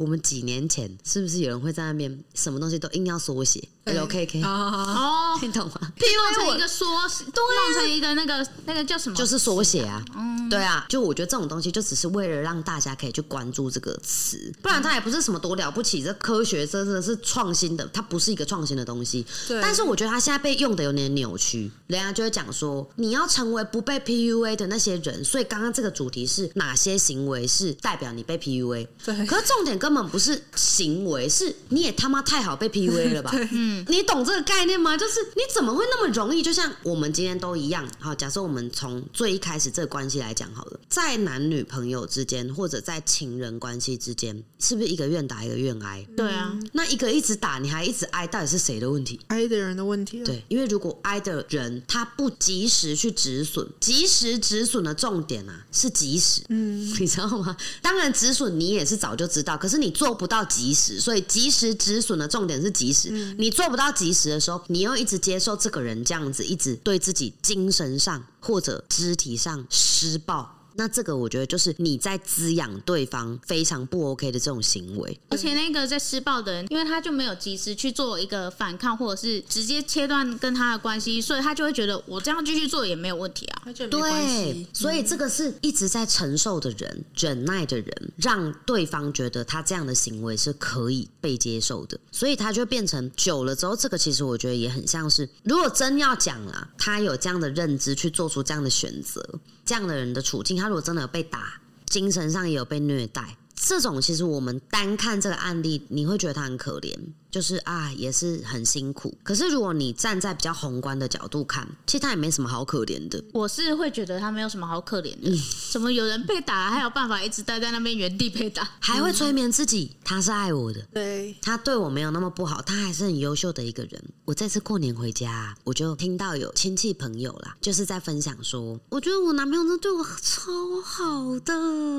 [0.02, 4.50] 我们几年前是不是有人会在那边什么东西都硬要缩写？LKK，啊，
[4.96, 5.74] 哦， 听懂吗？
[5.80, 9.16] 弄成一个缩，弄成一个那个那个叫什么？
[9.16, 10.04] 就是缩写啊，
[10.50, 19.24] 对啊，就我觉得这种东西就只是为了让大家可以去关注这个词，不然它也不是什么多了不起，这科学真的是创新的，它不是一个创新的东西。
[19.48, 28.88] 对但是我觉得它现在被用的有点扭曲，人家就会讲说，你要成为不被 PUA 的那些人，所以刚刚这个主题是哪些行为是代表你被 PUA？
[29.06, 33.30] 对可是重点根本不是行为，是你也他妈太好被 PUA 了吧？
[33.52, 34.96] 嗯，你懂这个概念吗？
[34.96, 36.42] 就是你怎么会那么容易？
[36.42, 46.08] 就像我们今天都一样，好，假设我们从最一开始这个关系来讲好了，在男女朋友之间，或者在情人关系之间，是不是一个愿打一个愿挨？
[46.16, 49.20] 对啊，那一个一直打，你还一直挨，到底是谁的问题？
[49.28, 57.58] 挨的人的问题了，对，因为如果挨的人他不及时去止损，及时止损的重点啊是及时，嗯，你知道吗？
[57.82, 63.10] 当然止损你也是早就知道，可是你做不到及时，所以及时止损的重点是及时。
[63.38, 70.61] 你做不到及时的时候，你又一直接受这个人这样子，一直对自己精神上或者肢体上施暴。
[70.82, 83.62] 那这个我觉得就是你在滋养对方非常不 OK 的这种行为，而且那个在施暴的人，因为他就没有及时去做一个反抗，或者是直接切断跟他的关系，所以他就会觉得我这样继续做也没有问题啊。
[83.92, 99.24] 对系，，所以这个是一直在承受的人、忍耐的人，让对方觉得他这样的行为是可以被接受的，所以他就变成久了之后，这个其实我觉得也很像是，如果真要讲啦，他有这样的认知去做出这样的选择，
[99.66, 103.38] 这样的人的处境，他如果真的有被打，精神上也有被虐待。
[103.56, 106.98] 这种其实我们单看这个案例，你会觉得他很可怜，
[107.32, 109.18] 就是啊，也是很辛苦。
[109.24, 113.24] 可是如果你站在比较宏观的角度看，其实他也没什么好可怜的。
[113.34, 115.32] 我是会觉得他没有什么好可怜的，
[115.72, 118.70] 怎么有人被打还有办法一直待在那边原地被打？
[118.80, 124.04] 还会催眠自己，他是爱我的，对，他对我没有那么不好，他还是很优秀的一个人。
[124.26, 130.52] 我这次过年回家啊，我就听到有亲戚朋友啦，就是在分享说，我觉得我男朋友真的对我超
[130.84, 131.54] 好的，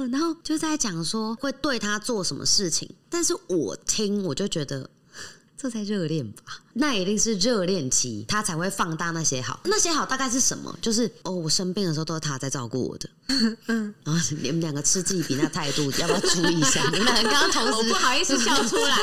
[0.08, 4.90] 然后就在讲说会对他做什么事情，但是我听我就觉得。
[5.62, 6.61] 这才热恋吧？
[6.74, 9.60] 那一定是热恋期，他才会放大那些好。
[9.64, 10.74] 那些好大概是什么？
[10.80, 13.08] 就是哦，我生病的时候都是他在照顾我的。
[13.66, 16.82] 嗯，然后你们两个嗤之以鼻那态度， 要不要注意一下？
[16.92, 18.96] 你们两个刚刚同时我不好意思笑出来。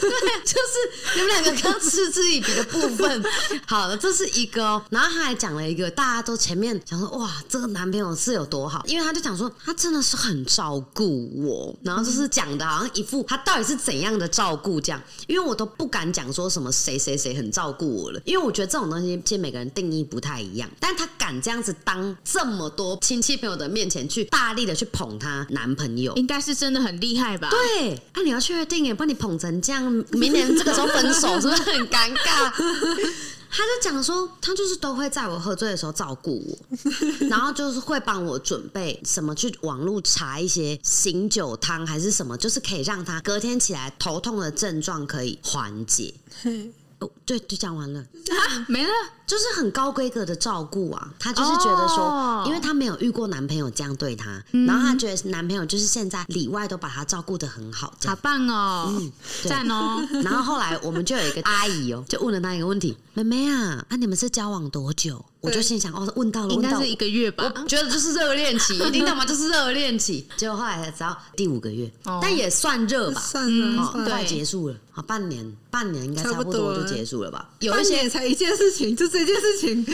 [0.00, 0.10] 对，
[0.44, 3.24] 就是你们两个刚嗤之以鼻的部分。
[3.66, 4.82] 好了，这是一个哦。
[4.90, 27.50] 然后他还讲了一个，大家都前面想说，哇，这个男朋友是有多好，因为他就讲说，他真的是很照顾我，然后就是讲的好像一副他到底是怎样的照顾这样，因为我都不敢讲说什么谁谁谁很照顾我了，因为我觉得这种东西其实每个人定义不太一样，但他敢这样子当这么多亲戚朋友的面前去大力的去捧她男朋友，应该是真的很厉害吧？
[27.50, 32.50] 对，啊，你要确定耶，把你捧成这样，明年这个时候分手是不是很尴尬？
[33.56, 36.58] 他就讲说，他就是都会在我喝醉的时候照顾我，
[37.30, 46.12] 然后就是会帮我准备什么去网络查一些醒酒汤还是什么，就是可以让他隔天起来头痛的症状可以缓解。
[47.26, 48.00] 对，就讲完了。
[48.00, 48.92] 啊，没了。
[49.26, 58.14] 就是很高规格的照顾啊，她就是觉得说哦因为她没有遇过男朋友这样对她，然后她觉得男朋友就是现在里外都把她照顾的很好，好。
[58.22, 59.12] 棒哦，嗯
[59.42, 60.00] 赞哦！
[60.22, 65.24] 然后后来我们就有一个阿姨哦，就问了她一个问题：妹妹啊，啊你们是交往多久？
[65.40, 66.94] 我就心想哦，问到了，应该是一。
[66.94, 67.52] 个月吧。
[67.56, 70.26] 我觉得就是热恋期，一定要么就是热恋期。
[70.36, 77.48] 结果后来才知道第五个月，哦但也算热吧，算了，哦，算了快对结束了，好，半年，半年应该差不多就结束了吧？
[77.60, 79.86] 有半一些，年才一件事情，就这件事情，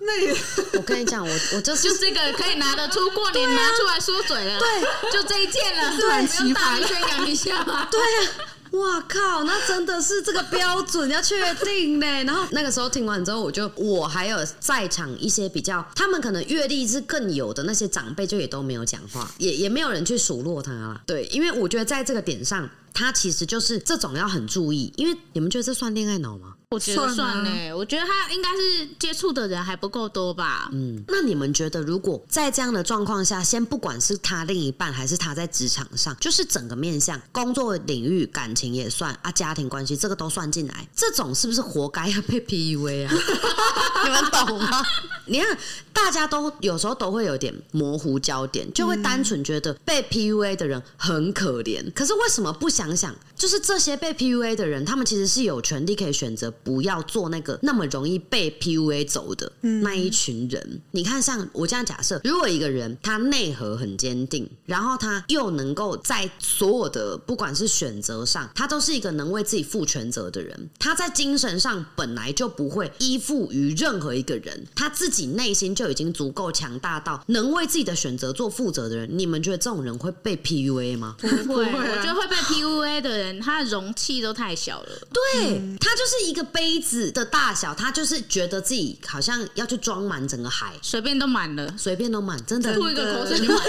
[0.00, 0.36] 那也
[0.74, 4.58] 我跟你讲，我我就是就这个可以拿得出，过年拿出来说嘴了。
[4.58, 7.88] 对，就这一件了，突然不用大力宣扬一下吗？
[7.90, 8.30] 对啊，
[8.72, 12.06] 哇靠，那真的是这个标准要确定呢。
[12.24, 21.00] 然后那个时候听完之后，我就我还有在场一些比较，他们可能阅历是更有的那些长辈，就也都没有讲话，也也没有人去数落他了。
[21.06, 22.68] 对，因为我觉得在这个点上。
[22.92, 26.54] 他其实就是这种要很注意，因为你们觉得这算恋爱脑吗？
[26.72, 30.68] 我觉得算啊算、我觉得他应该是接触的人还不够多吧。
[30.70, 43.14] 嗯，那你们觉得，如果在这样的状况下，先不管是他另一半还是他在职场上，就是整个面向工作领域、感情也算啊，家庭关系这个都算进来，这种是不是活该要被 PUA 啊？
[44.04, 44.80] 你们懂吗？
[45.26, 45.58] 你看，
[45.92, 51.92] 大家都有时候都会有点模糊焦点，就会单纯觉得被 PUA 的人很可怜。
[51.92, 60.80] 可是为什么不想想，就是这些被 PUA 的人，他们其实是有权利可以选择不要做那个那么容易被 PUA 走的那一群人。
[60.90, 79.08] 你看，像我这样假设，如果一个人他内核很坚定，然后他又能够在所有的不管是选择上，他都是一个能为自己负全责的人，他在精神上本来就不会依附于任何一个人，他自己内心就已经足够强大到能为自己的选择做负责的人。
[79.12, 81.16] 你们觉得这种人会被 PUA 吗？
[81.20, 84.88] 不会，我觉得会被 PUA 的人，他的容器都太小了。
[85.12, 92.74] 对，他就是一个杯子的大小，他就是觉得自己好像要去装满整个海，随便都满了，随便都满，真的。
[92.74, 93.62] 吐一个口水就满了。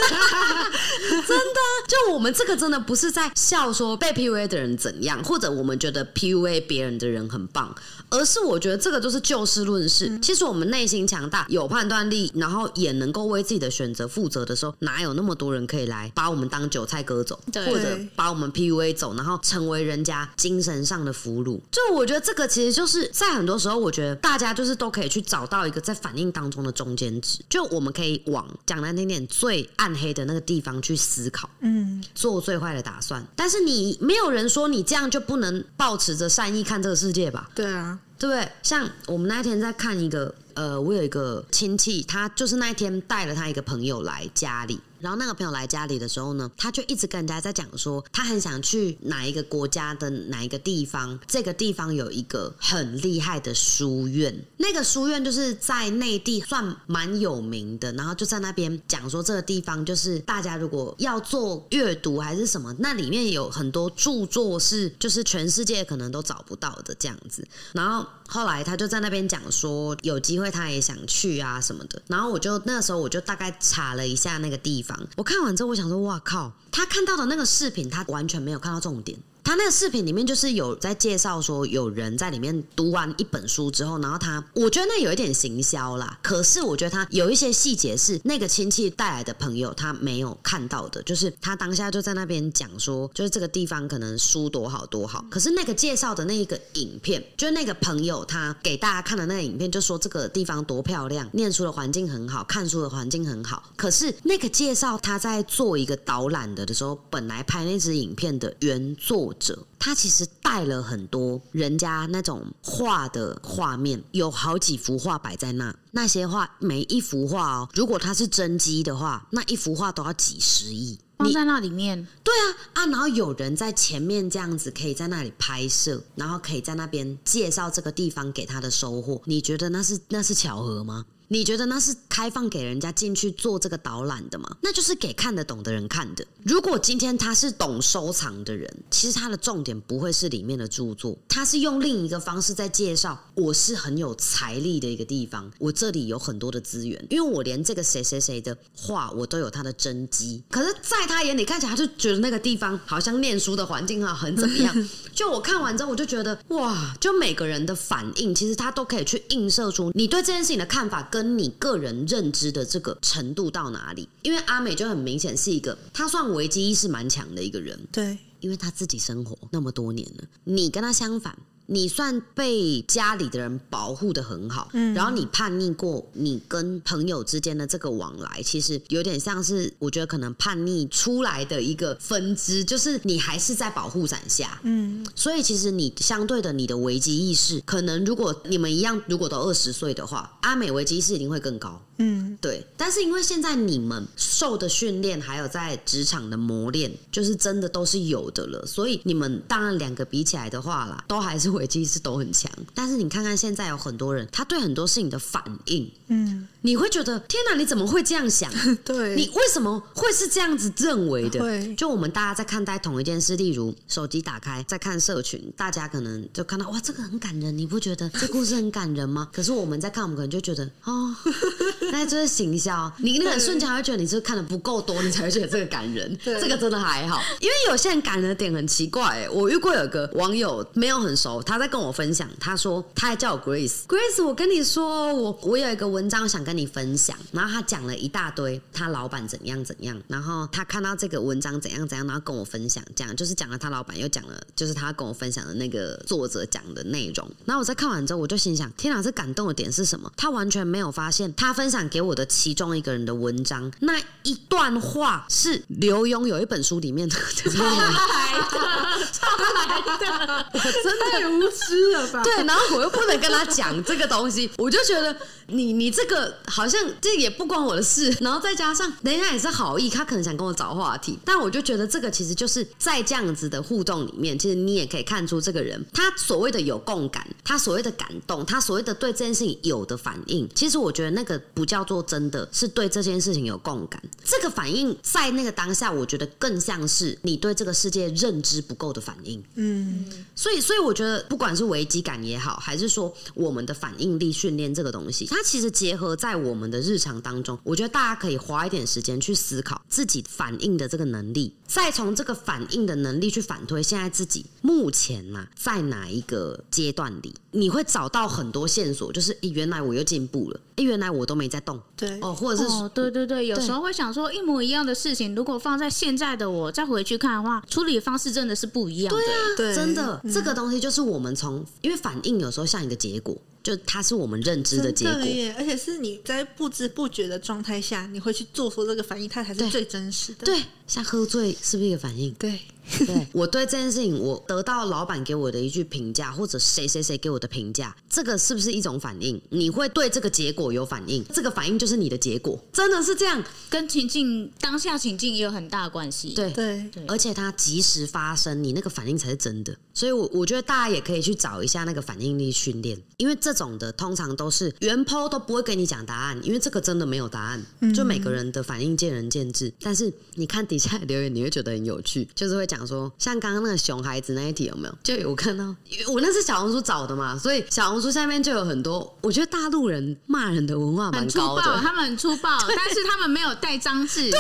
[1.28, 7.76] 真的，就我们这个真的不是在笑说被 PUA 的人怎样，或者我们觉得 PUA 别人的人很棒，
[8.12, 10.20] 而是我觉得这个就是就事论事。
[10.22, 21.60] 其实我们内心强大、有判断力，然后也能够为自己的选择负责的时候，哪有那么多人可以来把我们当韭菜割走，对或者把我们 PUA 走，然后成为人家精神上的俘虏？
[21.72, 31.50] 就我觉得这个其实就是在很多时候，我觉得大家就是都可以去找到一个在反应当中的中间值，就我们可以往讲难听点最暗黑的那个地方去思考。
[31.62, 37.50] 嗯，做最坏的打算，但是你没有人说你这样就不能保持着善意看这个世界吧？
[37.56, 38.48] 对啊，对不对？
[38.62, 44.80] 像我们那天在看一个，呃，我有一个亲戚，他就是那一天带了他一个朋友来家里。
[45.02, 72.02] 然后那个朋友来家里的时候呢，他就一直跟人家在讲说，他很想去哪一个国家的哪一个地方，这个地方有一个很厉害的书院，那个书院就是在内地算蛮有名的，然后就在那边讲说这个地方就是大家如果要做阅读还是什么，那里面有很多著作是就是全世界可能都找不到的这样子，然后后来他就在那边讲说，有机会他也想去啊什么的。
[72.08, 76.52] 然后我就那时候我就大概查了一下那个地方，我看完之后我想说，哇靠！
[76.72, 79.18] 他看到的那个视频，他完全没有看到重点。
[79.44, 86.20] 他那个视频里面就是有在介绍说，有人在里面读完一本书之后，然后他，我觉得那有一点行销啦。
[86.22, 95.26] 可是我觉得他有一些细节是那个亲戚带来的朋友他没有看到的，就是他当下就在那边讲说，就是这个地方可能书多好多好。
[95.30, 103.64] 可是那个介绍的那一个影片，就是那个朋友他给大家看的那个影片，就说这个地方多漂亮，念书的环境很好，看书的环境很好。
[103.76, 115.76] 可是那个介绍他在做一个导览的的时候，本来拍那支影片的原作者，他其实带了很多人家那种画的画面，有好几幅画摆在那。
[115.92, 121.00] 那些画每一幅画哦，如果它是真机的话，那一幅画都要几十亿。
[121.18, 129.22] 放在那里面，对啊啊，然后有人在前面这样子，可以在那里拍摄，然后可以在那边介绍这个地方给他的收获。
[129.26, 131.06] 你觉得那是那是巧合吗？
[131.32, 134.58] 你觉得那是开放给人家进去做这个导览的吗？
[134.62, 136.26] 那就是给看得懂的人看的。
[136.44, 150.44] 如果今天他是懂收藏的人，其实他的重点不会是里面的著作，他是用另一个方式在介绍我是很有财力的一个地方，我这里有很多的资源，因为我连这个谁谁谁的画我都有他的真迹。
[150.50, 154.76] 可是，在他眼里看起来，他就觉得那个地方好像念书的环境啊，很怎么样。
[155.16, 164.08] 就我看完之后，我就觉得哇，就每个人的反应，其实他都可以去映射出你对这件事情的看法，跟你个人认知的这个程度到哪里。
[164.24, 171.38] 因为阿美就很明显是一个，她算危机意识蛮强的一个人，对，因为他自己生活那么多年了，你跟他相反。
[171.72, 174.94] 你算被家里的人保护的很好，嗯。
[174.94, 191.82] 然后你叛逆过，你跟朋友之间的这个往来，其实有点像是我觉得可能叛逆出来的一个分支，就是你还是在保护伞下，嗯，所以其实你相对的你的危机意识，可能如果你们一样，如果都二十岁的话，阿美危机意识一定会更高。
[192.04, 208.52] 嗯，对，但是因为现在你们受的训练，还有在职场的磨练，就是真的都是有的了，所以你们当然两个比起来的话啦，都还是会危机是都很强，但是你看看现在有很多人，他对很多事情的反应，嗯，你会觉得天哪，你怎么会这样想？
[208.86, 211.40] 对，你为什么会是这样子认为的？
[211.40, 219.28] 对就我们大家在看待同一件事，例如手机打开在看社群，大家可能就看到哇，这个很感人，你不觉得这故事很感人吗？
[219.34, 221.16] 可是我们在看，我们可能就觉得哦，
[221.92, 222.92] 那就是行销。
[222.98, 226.14] 你那个瞬间还会觉得你是是看的不够多，你才会觉得这个感人。
[226.22, 229.30] 对这个真的还好，因为有些人感人的点很奇怪、欸。
[229.30, 247.30] 我遇过有个网友没有很熟，他在跟我分享，他说他还叫我 Grace，Grace，我跟你说，我我有一个文章想跟你分享，然后他讲了一大堆他老板怎样怎样，然后他看到这个文章怎样怎样，然后跟我分享，讲就是讲了他老板，又讲了就是他跟我分享的那个作者讲的内容。
[247.46, 250.12] 然后我在看完之后，我就心想，天哪，这感动的点是什么？
[250.16, 257.16] 他完全没有发现，他分享给我的其中一个人的文章那一段话是刘墉有一本书里面的。
[257.62, 262.24] 来 的，超来的，真的太无知了吧？
[262.24, 265.16] 对，然后我又不能跟他讲这个东西，我就觉得
[265.48, 289.44] 你你这个好像这也不关我的事， 然后再加上人家也是好意，他可能想跟我找话题，但我就觉得这个其实就是在这样子的互动里面，其实你也可以看出这个人他所谓的有共感，他所谓的感动，他所谓的对这件事情有的反应，其实我觉得那个不叫做真的是对这件事情有共感，这个反应在那个当下，我觉得更像是你对这个世界认知不够的反应。
[289.56, 319.22] 嗯，所以，所以我觉得，不管是危机感也好，还是说我们的反应力训练这个东西，它其实结合在我们的日常当中，我觉得大家可以花一点时间去思考自己反应的这个能力，再从这个反应的能力去反推现在自己目前嘛、在哪一个阶段里，你会找到很多线索，就是诶原来我又进步了，诶原来我都没在动对，哦，或者是哦，对对对，有时候会想说一模一样的事情，如果放在现在的我再回去看的话，处理方式真的是不一样的。
[319.58, 325.14] 对真的，这个东西就是我们从，因为反应有时候像一个结果，就它是我们认知的结果
[325.58, 330.46] 而且是你在不知不觉的状态下，你会去做出这个反应，它才是最真实的。
[330.46, 332.34] 对，像喝醉是不是一个反应？
[332.34, 332.60] 对，
[333.06, 339.42] 对 我对这件事情，我得到老板给我的一句评价，或者谁谁谁给我的评价，这个是不是一种反应？
[339.50, 343.44] 你会对这个结果有反应，这个反应就是你的结果，真的是这样。
[343.70, 346.34] 跟情境当下情境也有很大的关系。
[346.34, 349.76] 对对，而且它及时发生，你那个反应才是真的。
[349.94, 359.72] 所以我，我觉得大家也可以去找一下那个反应力训练，因为这种的通常都是原 po 都不会给你讲答案，因为这个真的没有答案，就每个人的反应见仁见智。
[359.82, 364.96] 但是你看底下留言，你会觉得很有趣，就是会讲说，像刚刚那个熊孩子那一题有没有？
[365.04, 371.80] 就有看到，因为我那是小红书找的嘛，所以小红书下面就有很多，我觉得大陆人骂人的文化蛮很粗暴，高的。
[371.82, 374.22] 他们很粗暴， 但是他们没有带脏字。
[374.30, 374.40] 对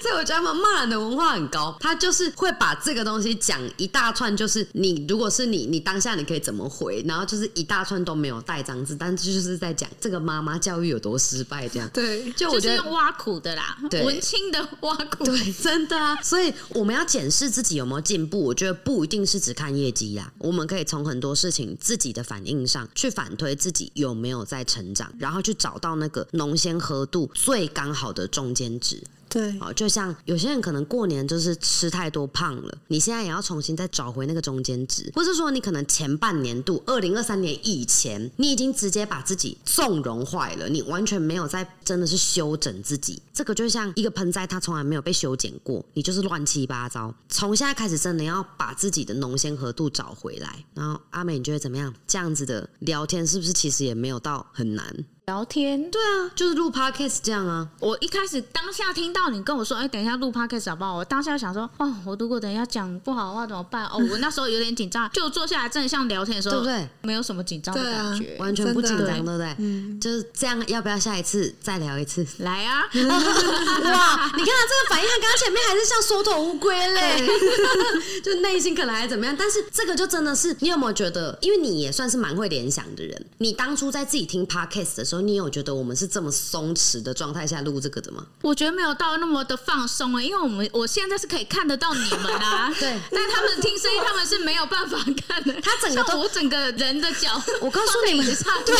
[0.00, 11.88] 所以我觉得他们骂人的文化很高，他就是会把这个东西讲一大串，就是你如果是你，你当下你可以怎么回，然后就是一大串都没有带脏字，但就是在讲这个妈妈教育有多失败，这样。
[11.92, 15.24] 对，就我觉得就是用挖苦的啦，对文青的挖苦。
[15.24, 18.42] 对，真的啊，所以我们要检视自自己有没有进步。
[18.42, 29.00] 我觉得不一定是只看业绩呀，我们可以从很多事情自己的反应上去反推自己有没有在成长，然后去找到那个浓鲜合度最刚好的中间值。
[29.32, 43.22] 对，哦，就像有些人可能过年就是吃太多胖了，你现在也要重新再找回那个中间值，或是说你可能前半年度二零二三年以前，你已经直接把自己纵容坏了，你完全没有在真的是修整自己。
[43.32, 47.14] 这个就像一个盆栽，它从来没有被修剪过，你就是乱七八糟。
[47.30, 50.62] 从现在开始，真的要把自己的浓鲜和度找回来。
[50.74, 51.94] 然后阿美，你觉得怎么样？
[52.06, 54.94] 这样子的聊天是不是其实也没有到很难？
[55.26, 57.68] 聊天，对啊，就是录 podcast 这样啊。
[57.78, 60.96] 我一开始当下听到你跟我说，哎、等一下录 podcast 好不好？
[60.96, 63.86] 我当下想说，哦，我如果等一下讲不好的话怎么办？
[63.86, 66.88] 哦，我那时候有点紧张， 就坐下来真的像聊天的时候，对不对？
[67.02, 68.36] 没有什么紧张的感觉。
[68.40, 69.54] 完全不紧张，对不对？
[69.58, 70.60] 嗯就是这样。
[70.66, 72.26] 要不要下一次再聊一次？
[72.38, 77.24] 来啊， 哇，你看他这个反应，他刚刚前面还是像缩头乌龟嘞，
[78.24, 81.38] 就内心可能还怎么样，但是这个就真的是，你有没有觉得？
[81.42, 88.24] 因为你也算是蛮会联想的人，你当初在自己听 podcast 的时候，你有觉得我们是这么松弛的状态下录这个的吗？
[88.42, 95.52] 我觉得没有到那么的放松啊、因为我们我现在是可以看得到你们啊， 对但他们听声音，他们是没有办法看的。
[95.62, 98.24] 他整个我整个人的脚， 我告诉你们，
[98.64, 98.74] 对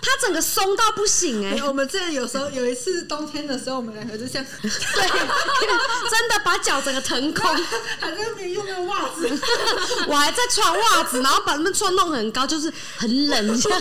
[0.00, 5.08] 他整个松到不行哎、我们这有时候有一次冬天的时候，我们两个就像对，
[6.10, 7.54] 真的把脚整个腾空。
[8.00, 9.28] 还在那边用那个袜子，
[10.08, 13.80] 我还在穿袜子，然后把他们穿弄很高，就是很冷，这样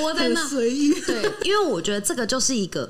[0.00, 0.46] 窝在那。
[0.48, 0.92] 随意。
[1.00, 2.88] 对，因为我觉得这个就是一个。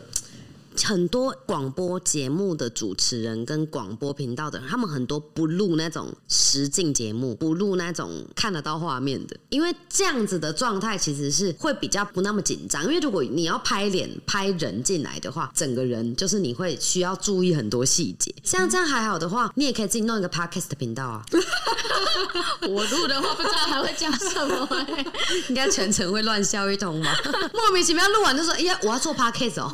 [0.84, 12.82] 很多广播节目的主持人跟广播频道的人，他们很多不录那种实境节目，不录那种看得到画面的，因为这样子的状态其实是会比较不那么紧张。
[12.84, 18.34] 因为如果你要拍脸、拍人进来的话，整个人就是你会需要注意很多细节。
[18.42, 21.24] 像这样还好的话，你也可以自己弄一个 podcast 的频道啊，
[22.68, 25.06] 我录的话不知道还会讲什么、欸。
[25.48, 27.14] 应该全程会乱笑一通吧？
[27.52, 29.72] 莫名其妙录完就说：“哎呀，我要做 podcast 哦。”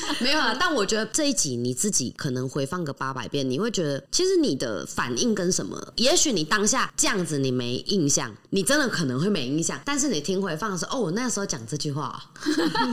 [0.20, 12.22] 没有啊，但我觉得这一集你自己可能回放个八百遍，你会觉得其实你的反应跟什么，也许你当下这样子你没印象，你真的可能会没印象，但是你听回放的时候，哦，我那时候讲这句话、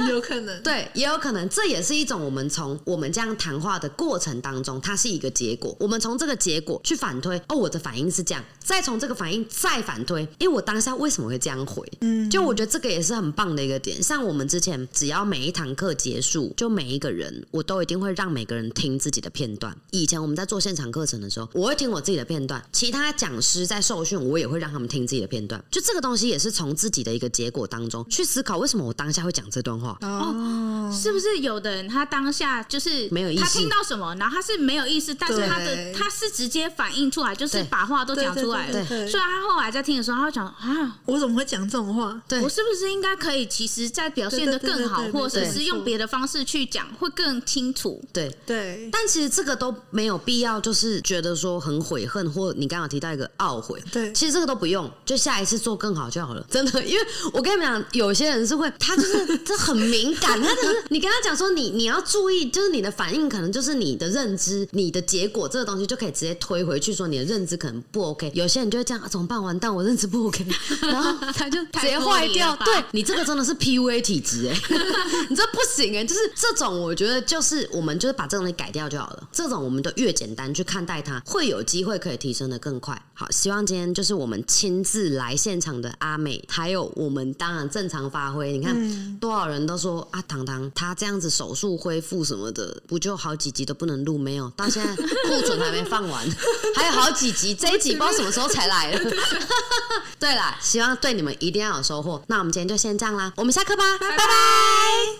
[0.09, 0.61] 有可能。
[0.63, 5.75] 对，也有可能，这也是一种我们从我们这样谈话的过程当中，它是一个结果。
[5.79, 11.85] 我们从这个结果去反推，哦，我的反应是这样，再从这个反应再反推，因为我当下为什么会这样回？
[12.01, 14.01] 嗯，就我觉得这个也是很棒的一个点。
[14.01, 19.75] 像我们之前，只要每一堂课结束，就每一个人，我都一定会让每个人听自己的片段。
[19.91, 25.63] 以前我们在做现场课程的时候，我会听我自己的片段，其他讲师在受训，我也会让他们听自己的片段。
[25.69, 29.97] 就这个东西也是从自己的一个结果当中去思考，为什么我当下会讲这段话。
[30.01, 38.85] 哦，是不是有的人他当下就是没有意识他听到什么，然后他是没有意思，但是他的他是直接反映出来，就是把话都讲出来了。
[38.85, 42.21] 对所以他后来在听的时候，他会讲啊，我怎么会讲这种话？
[42.27, 48.01] 对我是不是应该可以，其实再表现的更好，或者是用别的方式去讲，会更清楚。
[48.11, 56.83] 对，对，但其实这个都没有必要，就是觉得说很悔恨，或你刚刚提到一个懊悔，对其实这个都不用，就下一次做更好就好了，真的。
[56.83, 68.31] 因为我跟你们讲，有些人是会，他就是 这很敏感，他就是你跟他讲说你你要注意，就是你的反应可能就是你的认知、你的结果这个东西就可以直接推回去，说你的认知可能不 OK。
[68.35, 69.41] 有些人就会这样、啊、怎么办？
[69.41, 70.45] 完蛋，我认知不 OK，
[70.81, 72.55] 然后他就直接坏掉。
[72.65, 74.53] 对你这个真的是 PUA 体质哎、
[75.29, 79.27] 你这不行哎、就是这种我觉得就是我们就是把这东西改掉就好了。
[79.31, 83.01] 这种我们都越简单去看待它，会有机会可以提升的更快。
[83.13, 88.51] 好，希望今天就是我们亲自来现场的阿美，还有我们当然正常发挥。
[88.51, 94.17] 你看、多少人都说啊，糖糖他这样子手术恢复什么的，不就好几集都不能录？
[94.17, 96.27] 没有， 到现在库存还没放完，
[96.75, 99.11] 还有好几集，这一集不知道什么时候才来了。
[100.19, 102.21] 对啦，希望对你们一定要有收获。
[102.27, 104.25] 那我们今天就先这样啦，我们下课吧，拜拜，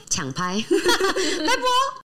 [0.10, 0.64] 抢拍，
[1.40, 1.90] 拜拜。